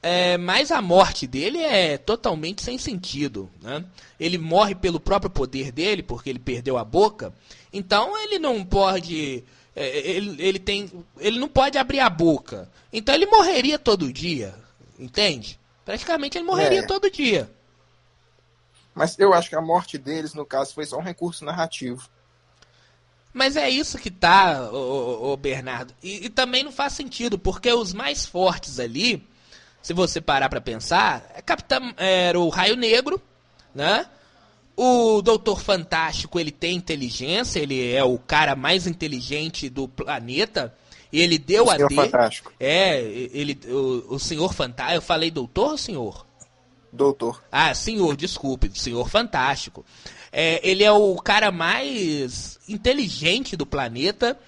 [0.05, 3.49] É, mas a morte dele é totalmente sem sentido.
[3.61, 3.85] Né?
[4.19, 7.33] Ele morre pelo próprio poder dele, porque ele perdeu a boca.
[7.71, 9.45] Então ele não pode.
[9.73, 12.69] É, ele, ele, tem, ele não pode abrir a boca.
[12.91, 14.53] Então ele morreria todo dia.
[14.99, 15.57] Entende?
[15.85, 16.85] Praticamente ele morreria é.
[16.85, 17.49] todo dia.
[18.93, 22.09] Mas eu acho que a morte deles, no caso, foi só um recurso narrativo.
[23.33, 25.93] Mas é isso que tá, o, o Bernardo.
[26.03, 29.25] E, e também não faz sentido, porque os mais fortes ali
[29.83, 33.21] se você parar para pensar, é Capitão era o Raio Negro,
[33.75, 34.07] né?
[34.77, 40.73] O Doutor Fantástico, ele tem inteligência, ele é o cara mais inteligente do planeta.
[41.11, 41.93] E ele deu o a D.
[41.93, 42.51] Fantástico.
[42.59, 46.25] É, ele o, o Senhor Fantástico, eu falei doutor ou senhor?
[46.91, 47.43] Doutor.
[47.51, 49.85] Ah, senhor, desculpe, Senhor Fantástico.
[50.31, 54.39] É, ele é o cara mais inteligente do planeta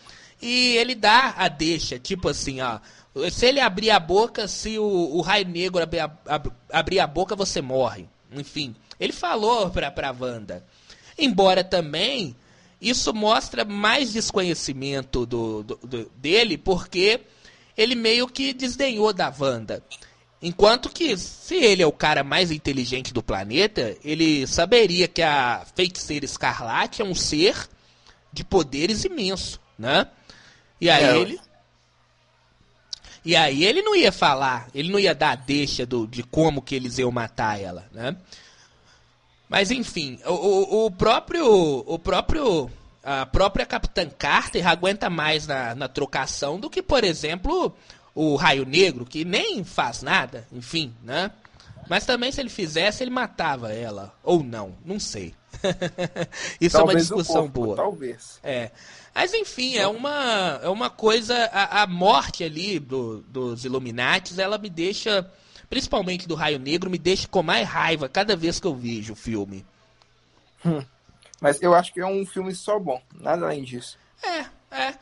[0.41, 2.79] e ele dá a deixa, tipo assim, ó,
[3.31, 7.07] se ele abrir a boca, se o, o raio negro abrir a, ab, abrir a
[7.07, 8.07] boca, você morre.
[8.31, 10.65] Enfim, ele falou pra, pra Wanda.
[11.17, 12.35] Embora também
[12.81, 17.21] isso mostra mais desconhecimento do, do, do, dele, porque
[17.77, 19.81] ele meio que desdenhou da Wanda.
[20.41, 25.65] Enquanto que, se ele é o cara mais inteligente do planeta, ele saberia que a
[25.73, 27.67] feiticeira escarlate é um ser
[28.31, 30.07] de poderes imenso, né?
[30.79, 31.39] E aí é, ele
[33.25, 36.61] e aí ele não ia falar, ele não ia dar a deixa do, de como
[36.61, 38.15] que eles iam matar ela, né?
[39.49, 42.69] Mas enfim, o, o próprio, o próprio,
[43.03, 47.75] a própria Capitã Carter aguenta mais na, na trocação do que, por exemplo,
[48.13, 51.31] o Raio Negro, que nem faz nada, enfim, né?
[51.89, 55.33] Mas também se ele fizesse, ele matava ela, ou não, não sei.
[56.61, 57.75] Isso talvez é uma discussão corpo, boa.
[57.75, 58.39] Talvez.
[58.43, 58.71] É.
[59.15, 61.45] Mas enfim, é uma, é uma coisa.
[61.45, 65.25] A, a morte ali do, dos Illuminates, ela me deixa.
[65.69, 69.15] Principalmente do Raio Negro, me deixa com mais raiva cada vez que eu vejo o
[69.15, 69.65] filme.
[70.65, 70.83] Hum.
[71.39, 73.97] Mas eu acho que é um filme só bom, nada além disso.
[74.21, 74.93] É, é.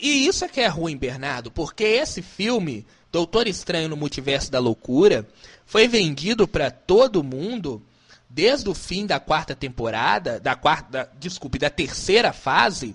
[0.00, 4.58] E isso é que é ruim, Bernardo, porque esse filme, Doutor Estranho no Multiverso da
[4.58, 5.28] Loucura,
[5.66, 7.82] foi vendido para todo mundo
[8.28, 12.94] desde o fim da quarta temporada, da quarta, da, desculpe, da terceira fase,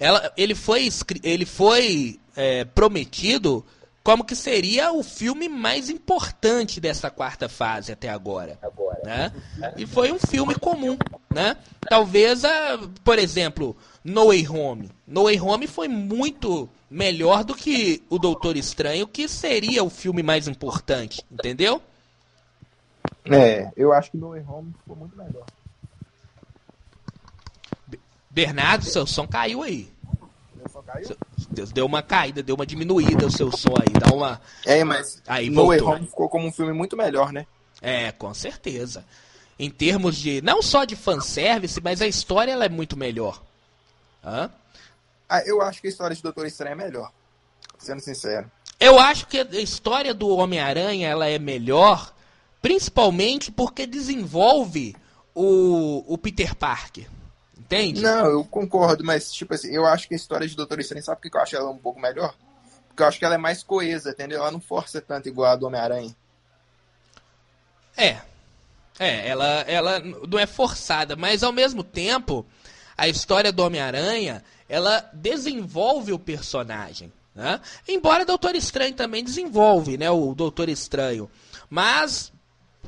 [0.00, 0.88] ela, ele foi,
[1.22, 3.64] ele foi é, prometido
[4.02, 8.98] como que seria o filme mais importante dessa quarta fase até agora, agora.
[9.04, 9.32] Né?
[9.76, 10.96] E foi um filme comum,
[11.32, 11.56] né?
[11.86, 14.90] Talvez, a, por exemplo, No Way Home.
[15.06, 20.22] No Way Home foi muito melhor do que o Doutor Estranho, que seria o filme
[20.22, 21.82] mais importante, entendeu?
[23.26, 25.44] É, eu acho que No Way Home ficou muito melhor.
[28.40, 29.86] Bernardo, seu som caiu aí.
[30.54, 31.14] Meu som caiu?
[31.74, 34.40] Deu uma caída, deu uma diminuída o seu som aí, dá uma.
[34.64, 37.46] É, mas aí, No Way Home ficou como um filme muito melhor, né?
[37.82, 39.04] É, com certeza.
[39.58, 40.40] Em termos de.
[40.40, 43.42] Não só de fanservice, mas a história ela é muito melhor.
[44.24, 44.50] Hã?
[45.28, 47.12] Ah, eu acho que a história de Doutor Estranho é melhor.
[47.78, 48.50] Sendo sincero.
[48.78, 52.14] Eu acho que a história do Homem-Aranha ela é melhor,
[52.62, 54.96] principalmente porque desenvolve
[55.34, 57.06] o, o Peter Parker.
[57.70, 58.02] Entende?
[58.02, 61.20] Não, eu concordo, mas tipo assim, eu acho que a história de Doutor Estranho, sabe
[61.20, 62.34] por que eu acho ela um pouco melhor?
[62.88, 64.40] Porque eu acho que ela é mais coesa, entendeu?
[64.40, 66.14] Ela não força tanto igual a do Homem-Aranha.
[67.96, 68.18] É.
[68.98, 72.44] É, ela, ela não é forçada, mas ao mesmo tempo,
[72.98, 77.12] a história do Homem-Aranha, ela desenvolve o personagem.
[77.32, 77.60] Né?
[77.86, 80.10] Embora Doutor Estranho também desenvolve, né?
[80.10, 81.30] O Doutor Estranho.
[81.70, 82.32] Mas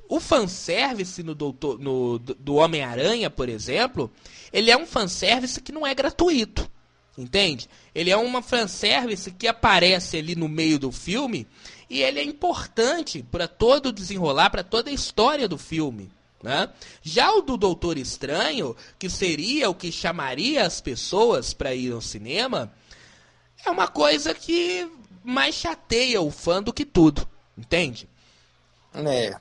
[0.08, 4.10] o fanservice no Doutor, no, do Homem-Aranha, por exemplo,
[4.52, 6.70] ele é um fanservice que não é gratuito.
[7.16, 7.68] Entende?
[7.94, 11.46] Ele é uma fanservice que aparece ali no meio do filme
[11.88, 16.10] e ele é importante para todo o desenrolar, para toda a história do filme.
[16.42, 16.68] Né?
[17.02, 22.00] Já o do Doutor Estranho, que seria o que chamaria as pessoas para ir ao
[22.00, 22.72] cinema,
[23.64, 24.90] é uma coisa que
[25.22, 28.08] mais chateia o fã do que tudo, entende?
[28.94, 29.36] É.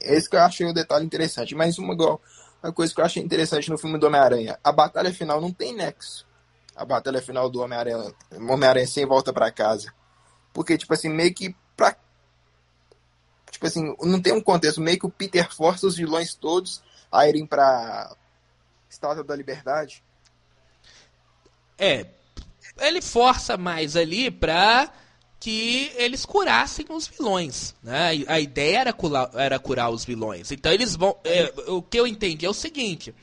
[0.00, 1.54] Esse que eu achei um detalhe interessante.
[1.54, 5.40] Mas uma, uma coisa que eu achei interessante no filme do Homem-Aranha: a batalha final
[5.40, 6.26] não tem nexo.
[6.74, 9.92] A batalha final do Homem-Aranha, Homem-Aranha sem volta para casa.
[10.52, 11.96] Porque, tipo assim, meio que pra.
[13.50, 14.80] Tipo assim, não tem um contexto.
[14.80, 18.14] Meio que o Peter força os vilões todos a irem pra
[18.88, 20.02] Estátua da Liberdade.
[21.78, 22.06] É,
[22.78, 24.92] ele força mais ali pra
[25.44, 27.74] que eles curassem os vilões.
[27.82, 28.24] Né?
[28.26, 30.50] A ideia era curar, era curar os vilões.
[30.50, 31.14] Então eles vão.
[31.22, 33.14] É, o que eu entendi é o seguinte: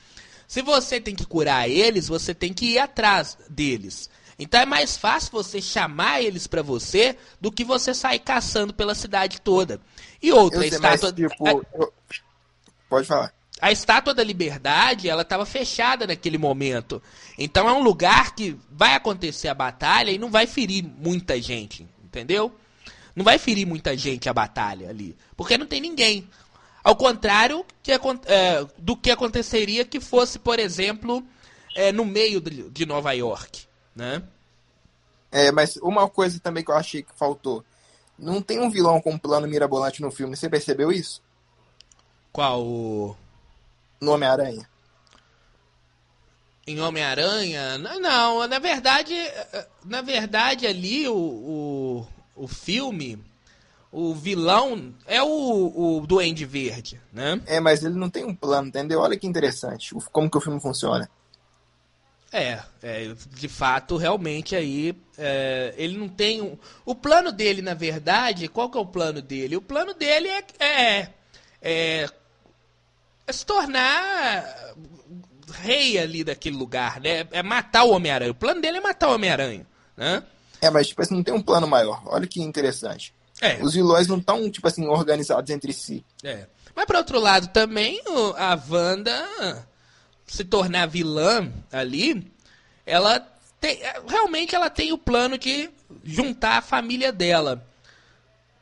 [0.48, 4.08] se você tem que curar eles, você tem que ir atrás deles.
[4.38, 8.94] Então é mais fácil você chamar eles para você do que você sair caçando pela
[8.94, 9.82] cidade toda.
[10.22, 11.12] E outra, a estátua.
[11.12, 11.92] Tipo, eu...
[12.88, 17.02] Pode falar a Estátua da Liberdade ela estava fechada naquele momento.
[17.38, 21.88] Então é um lugar que vai acontecer a batalha e não vai ferir muita gente,
[22.12, 22.54] entendeu?
[23.16, 26.28] Não vai ferir muita gente a batalha ali, porque não tem ninguém.
[26.84, 27.98] Ao contrário que, é,
[28.78, 31.24] do que aconteceria que fosse, por exemplo,
[31.76, 34.22] é, no meio de Nova York, né?
[35.32, 37.64] É, mas uma coisa também que eu achei que faltou.
[38.20, 41.22] Não tem um vilão com um plano mirabolante no filme, você percebeu isso?
[42.32, 43.18] Qual?
[44.02, 44.68] no Homem-Aranha?
[46.72, 47.78] Em Homem-Aranha?
[47.78, 49.14] Não, na verdade,
[49.84, 53.20] na verdade ali o, o, o filme,
[53.92, 57.42] o vilão é o, o Duende Verde, né?
[57.46, 59.02] É, mas ele não tem um plano, entendeu?
[59.02, 61.10] Olha que interessante, como que o filme funciona.
[62.32, 66.58] É, é de fato, realmente aí é, ele não tem um...
[66.86, 69.58] O plano dele, na verdade, qual que é o plano dele?
[69.58, 71.10] O plano dele é, é,
[71.62, 72.10] é
[73.32, 74.74] é se tornar
[75.52, 77.28] rei ali daquele lugar, né?
[77.32, 78.32] É matar o Homem-Aranha.
[78.32, 80.24] O plano dele é matar o Homem-Aranha, né?
[80.60, 82.02] É, mas tipo assim, não tem um plano maior.
[82.06, 83.14] Olha que interessante.
[83.40, 83.58] É.
[83.62, 86.04] Os vilões não estão, tipo assim, organizados entre si.
[86.24, 86.48] É.
[86.76, 88.02] Mas por outro lado também,
[88.38, 89.68] a Wanda
[90.26, 92.32] se tornar vilã ali,
[92.86, 93.20] ela
[93.60, 95.70] tem, realmente ela tem o plano de
[96.04, 97.68] juntar a família dela.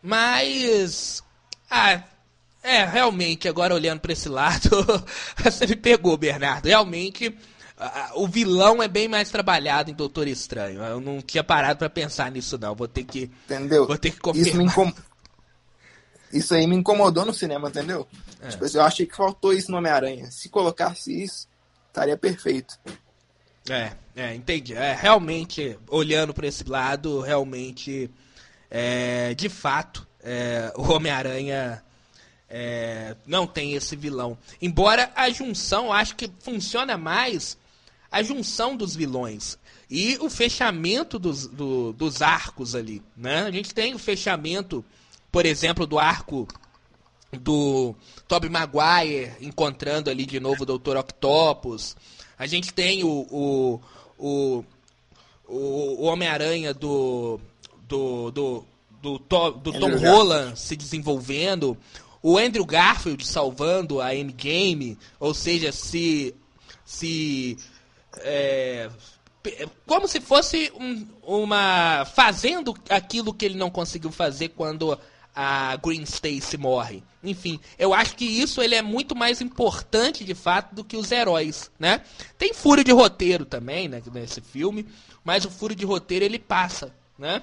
[0.02, 1.22] Mas
[1.70, 2.02] ah,
[2.62, 4.70] é, realmente, agora olhando para esse lado,
[5.42, 6.66] você me pegou, Bernardo.
[6.68, 7.36] Realmente,
[8.16, 10.84] o vilão é bem mais trabalhado em Doutor Estranho.
[10.84, 12.76] Eu não tinha parado para pensar nisso, não.
[12.76, 13.32] Vou ter que.
[13.46, 13.88] Entendeu?
[13.88, 14.52] Vou ter que confirmar.
[14.52, 14.94] Isso, incom...
[16.34, 18.06] isso aí me incomodou no cinema, entendeu?
[18.42, 18.50] É.
[18.50, 20.30] Tipo, assim, eu achei que faltou isso no Homem-Aranha.
[20.30, 21.48] Se colocasse isso,
[21.88, 22.78] estaria perfeito.
[23.70, 24.74] É, é, entendi.
[24.74, 28.12] É, realmente, olhando para esse lado, realmente,
[28.70, 31.82] é, de fato, é, o Homem-Aranha
[32.50, 34.38] é, não tem esse vilão.
[34.62, 37.58] Embora a junção, acho que funciona mais
[38.12, 39.58] a junção dos vilões
[39.90, 43.04] e o fechamento dos, do, dos arcos ali.
[43.16, 43.42] Né?
[43.42, 44.84] A gente tem o fechamento,
[45.32, 46.48] por exemplo, do arco
[47.32, 47.94] do
[48.28, 50.98] Tobey Maguire encontrando ali de novo o Dr.
[50.98, 51.96] Octopus.
[52.38, 53.82] A gente tem o, o,
[54.18, 54.66] o,
[55.48, 57.40] o Homem-Aranha do,
[57.88, 58.66] do, do,
[59.02, 61.78] do, do, do Tom Holland se desenvolvendo
[62.22, 66.36] o Andrew Garfield salvando a Endgame, ou seja, se
[66.86, 67.58] se
[68.18, 68.90] é,
[69.86, 74.98] como se fosse um, uma fazendo aquilo que ele não conseguiu fazer quando
[75.36, 77.04] a Green Stacy morre.
[77.24, 81.12] Enfim, eu acho que isso ele é muito mais importante de fato do que os
[81.12, 82.02] heróis, né?
[82.38, 84.86] Tem furo de roteiro também, né, nesse filme,
[85.24, 87.42] mas o furo de roteiro ele passa, né?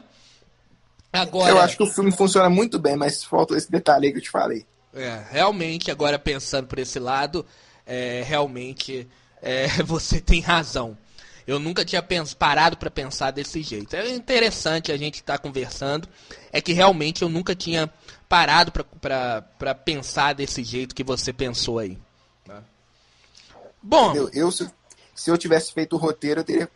[1.16, 4.18] Agora, eu acho que o filme funciona muito bem, mas falta esse detalhe aí que
[4.18, 4.66] eu te falei.
[4.94, 7.44] É, realmente, agora pensando por esse lado,
[7.86, 9.06] é, realmente
[9.42, 10.96] é, você tem razão.
[11.46, 12.04] Eu nunca tinha
[12.36, 13.94] parado para pensar desse jeito.
[13.94, 16.08] É interessante a gente estar tá conversando.
[16.52, 17.88] É que realmente eu nunca tinha
[18.28, 21.96] parado para pensar desse jeito que você pensou aí.
[22.44, 22.64] Tá?
[23.80, 24.12] Bom.
[24.12, 24.68] Eu, eu se,
[25.14, 26.70] se eu tivesse feito o roteiro, eu teria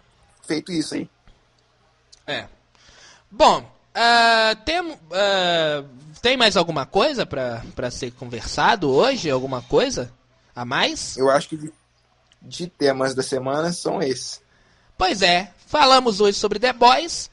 [0.46, 1.10] feito isso aí.
[2.24, 2.46] É.
[3.28, 5.88] Bom, uh, tem, uh,
[6.20, 9.30] tem mais alguma coisa para ser conversado hoje?
[9.30, 10.12] Alguma coisa
[10.54, 11.16] a mais?
[11.16, 11.72] Eu acho que de,
[12.42, 14.40] de temas da semana são esses.
[14.96, 17.30] Pois é, falamos hoje sobre The Boys.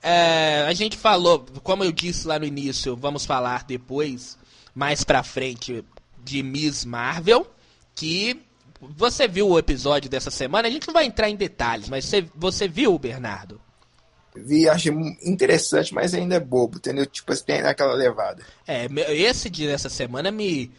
[0.00, 4.38] É, a gente falou, como eu disse lá no início, vamos falar depois,
[4.74, 5.84] mais pra frente,
[6.22, 7.50] de Miss Marvel,
[7.94, 8.40] que
[8.80, 12.24] você viu o episódio dessa semana, a gente não vai entrar em detalhes, mas você,
[12.34, 13.60] você viu, Bernardo?
[14.38, 17.06] Vi, achei interessante, mas ainda é bobo, entendeu?
[17.06, 18.42] Tipo, tem aquela levada.
[18.66, 20.70] É, esse dia dessa semana me,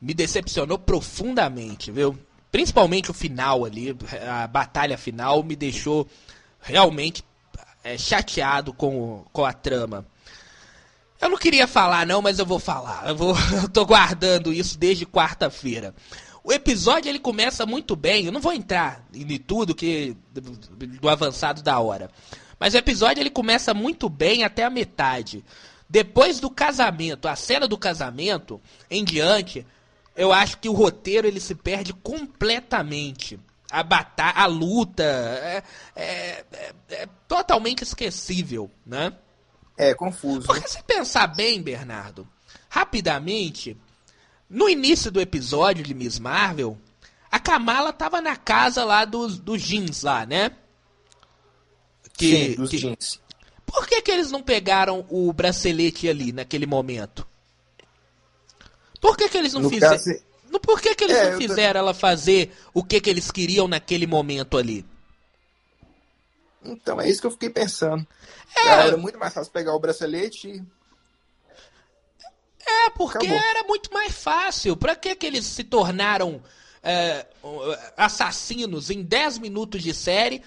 [0.00, 2.18] me decepcionou profundamente, viu?
[2.50, 3.96] Principalmente o final ali,
[4.28, 6.06] a batalha final me deixou
[6.60, 7.24] realmente
[7.82, 10.06] é, chateado com, com a trama.
[11.20, 13.08] Eu não queria falar não, mas eu vou falar.
[13.08, 15.94] Eu, vou, eu tô guardando isso desde quarta-feira.
[16.44, 18.26] O episódio ele começa muito bem.
[18.26, 20.14] Eu não vou entrar em tudo que
[21.00, 22.10] do avançado da hora.
[22.64, 25.44] Mas o episódio ele começa muito bem até a metade.
[25.86, 28.58] Depois do casamento, a cena do casamento
[28.90, 29.66] em diante,
[30.16, 33.38] eu acho que o roteiro ele se perde completamente
[33.70, 35.62] a batalha, a luta é,
[35.94, 36.04] é,
[36.54, 39.12] é, é, totalmente esquecível, né?
[39.76, 40.46] É confuso.
[40.46, 42.26] Porque se pensar bem, Bernardo,
[42.70, 43.76] rapidamente,
[44.48, 46.78] no início do episódio de Miss Marvel,
[47.30, 50.50] a Kamala tava na casa lá dos, dos jeans lá, né?
[52.16, 52.78] Que, Sim, dos que...
[52.78, 53.20] jeans.
[53.66, 57.26] Por que, que eles não pegaram o bracelete ali naquele momento?
[59.00, 59.96] Por que, que eles não fizeram?
[59.96, 60.20] Caso,
[60.60, 64.06] por que, que eles é, não fizeram ela fazer o que, que eles queriam naquele
[64.06, 64.86] momento ali?
[66.64, 68.06] Então, é isso que eu fiquei pensando.
[68.56, 70.64] É, era muito mais fácil pegar o bracelete e.
[72.66, 73.36] É, porque Acabou.
[73.36, 74.74] era muito mais fácil.
[74.76, 76.42] Pra que, que eles se tornaram
[76.84, 77.26] é,
[77.96, 80.42] assassinos em 10 minutos de série?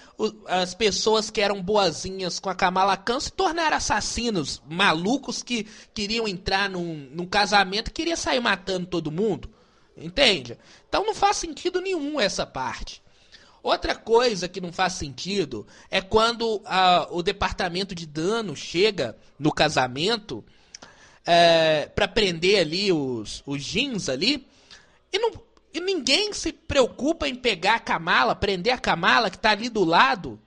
[0.46, 6.28] As pessoas que eram boazinhas com a Kamala Khan se tornaram assassinos malucos que queriam
[6.28, 9.50] entrar num, num casamento e queriam sair matando todo mundo.
[9.96, 10.56] Entende?
[10.88, 13.02] Então não faz sentido nenhum essa parte.
[13.60, 16.62] Outra coisa que não faz sentido é quando
[17.10, 20.44] o departamento de dano chega no casamento
[21.26, 24.46] é, para prender ali os, os jeans ali
[25.12, 25.32] e, não,
[25.72, 29.84] e ninguém se preocupa em pegar a Kamala, prender a Kamala que está ali do
[29.84, 30.40] lado.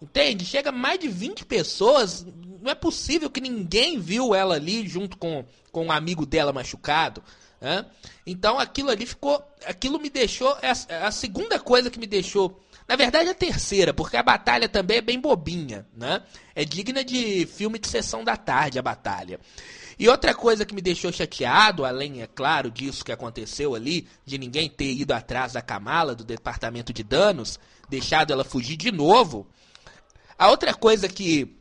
[0.00, 0.44] Entende?
[0.44, 2.26] Chega mais de 20 pessoas.
[2.60, 7.22] Não é possível que ninguém viu ela ali junto com, com um amigo dela machucado.
[7.60, 7.86] Né?
[8.26, 9.42] Então aquilo ali ficou.
[9.64, 10.56] Aquilo me deixou.
[10.60, 12.60] É a, é a, segunda coisa que me deixou.
[12.86, 16.22] Na verdade, a terceira, porque a batalha também é bem bobinha, né?
[16.54, 19.40] É digna de filme de sessão da tarde, a batalha.
[19.98, 24.36] E outra coisa que me deixou chateado, além, é claro, disso que aconteceu ali, de
[24.36, 29.46] ninguém ter ido atrás da Kamala, do departamento de danos, deixado ela fugir de novo.
[30.38, 31.56] A outra coisa que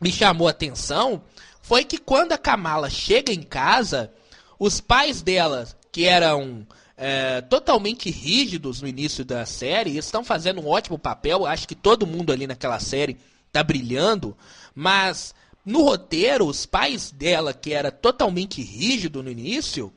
[0.00, 1.22] me chamou a atenção
[1.62, 4.12] foi que quando a Kamala chega em casa,
[4.58, 6.66] os pais dela, que eram
[6.96, 11.46] é, totalmente rígidos no início da série, estão fazendo um ótimo papel.
[11.46, 13.16] Acho que todo mundo ali naquela série
[13.46, 14.36] está brilhando,
[14.74, 15.34] mas
[15.66, 19.92] no roteiro, os pais dela, que era totalmente rígido no início,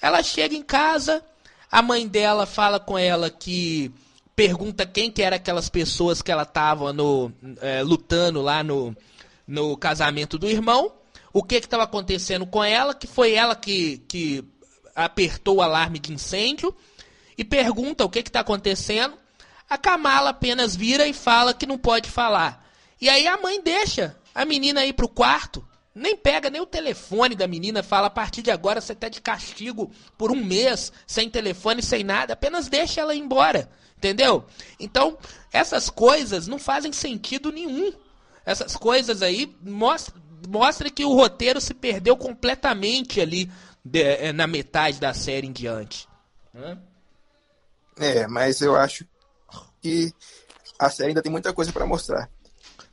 [0.00, 1.24] ela chega em casa,
[1.70, 3.92] a mãe dela fala com ela que
[4.34, 7.30] pergunta quem que era aquelas pessoas que ela estava no
[7.60, 8.96] é, lutando lá no,
[9.46, 10.92] no casamento do irmão
[11.32, 14.44] o que estava acontecendo com ela, que foi ela que, que
[14.96, 16.74] apertou o alarme de incêndio
[17.38, 19.16] e pergunta o que está acontecendo.
[19.70, 22.68] A Kamala apenas vira e fala que não pode falar.
[23.00, 26.66] E aí a mãe deixa a menina ir para o quarto, nem pega nem o
[26.66, 30.92] telefone da menina, fala a partir de agora você está de castigo por um mês,
[31.06, 34.44] sem telefone, sem nada, apenas deixa ela ir embora, entendeu?
[34.80, 35.18] Então,
[35.52, 37.92] essas coisas não fazem sentido nenhum.
[38.44, 43.50] Essas coisas aí mostram, mostra que o roteiro se perdeu completamente ali
[43.84, 46.08] de, é, na metade da série em diante.
[47.98, 49.06] É, mas eu acho
[49.80, 50.12] que
[50.78, 52.28] a série ainda tem muita coisa para mostrar.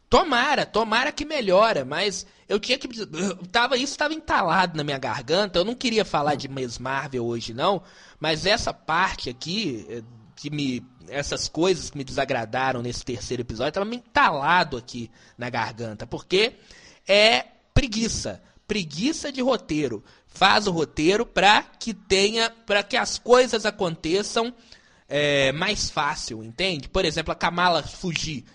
[0.10, 2.90] Tomara, tomara que melhora, mas eu tinha que.
[3.00, 5.60] Eu tava, isso estava entalado na minha garganta.
[5.60, 7.84] Eu não queria falar de Miss Marvel hoje, não.
[8.20, 10.02] Mas essa parte aqui, eh,
[10.36, 10.84] que me.
[11.08, 16.08] Essas coisas que me desagradaram nesse terceiro episódio, estava me entalado aqui na garganta.
[16.08, 16.54] Porque
[17.08, 18.42] é preguiça.
[18.68, 20.04] Preguiça de roteiro.
[20.26, 24.54] Faz o roteiro para que tenha, para que as coisas aconteçam
[25.08, 26.88] é, mais fácil, entende?
[26.90, 28.46] Por exemplo, a Kamala fugir.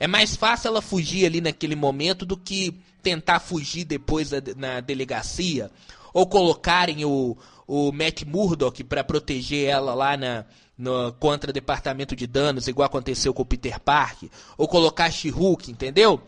[0.00, 5.70] É mais fácil ela fugir ali naquele momento do que tentar fugir depois na delegacia.
[6.12, 7.36] Ou colocarem o,
[7.66, 10.44] o Matt Murdock para proteger ela lá na,
[10.76, 14.24] no, contra o Departamento de Danos, igual aconteceu com o Peter Park.
[14.56, 16.22] Ou colocar She-Hulk, entendeu?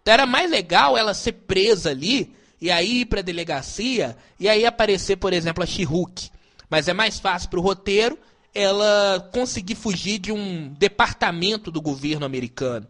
[0.00, 4.66] Então era mais legal ela ser presa ali e aí ir pra delegacia e aí
[4.66, 6.30] aparecer, por exemplo, a She-Hulk.
[6.68, 8.18] Mas é mais fácil pro roteiro
[8.54, 12.86] ela conseguir fugir de um departamento do governo americano.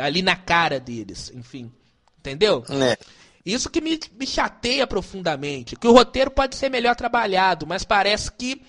[0.00, 1.72] Ali na cara deles, enfim.
[2.18, 2.64] Entendeu?
[2.68, 2.98] É.
[3.44, 5.76] Isso que me, me chateia profundamente.
[5.76, 8.62] Que o roteiro pode ser melhor trabalhado, mas parece que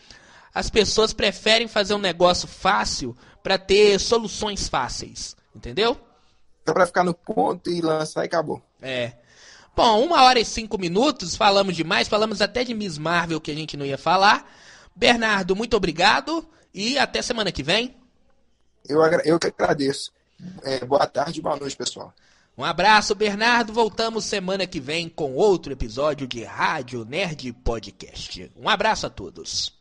[0.54, 5.36] as pessoas preferem fazer um negócio fácil para ter soluções fáceis.
[5.56, 5.98] Entendeu?
[6.66, 8.62] Só pra ficar no ponto e lançar e acabou.
[8.82, 9.14] É.
[9.76, 13.56] Bom, uma hora e cinco minutos, falamos demais, falamos até de Miss Marvel que a
[13.56, 14.50] gente não ia falar.
[14.96, 17.96] Bernardo, muito obrigado e até semana que vem.
[18.88, 20.12] Eu, eu que agradeço.
[20.64, 22.14] É, boa tarde, boa noite, pessoal.
[22.58, 23.74] Um abraço, Bernardo.
[23.74, 28.52] Voltamos semana que vem com outro episódio de Rádio Nerd Podcast.
[28.56, 29.81] Um abraço a todos.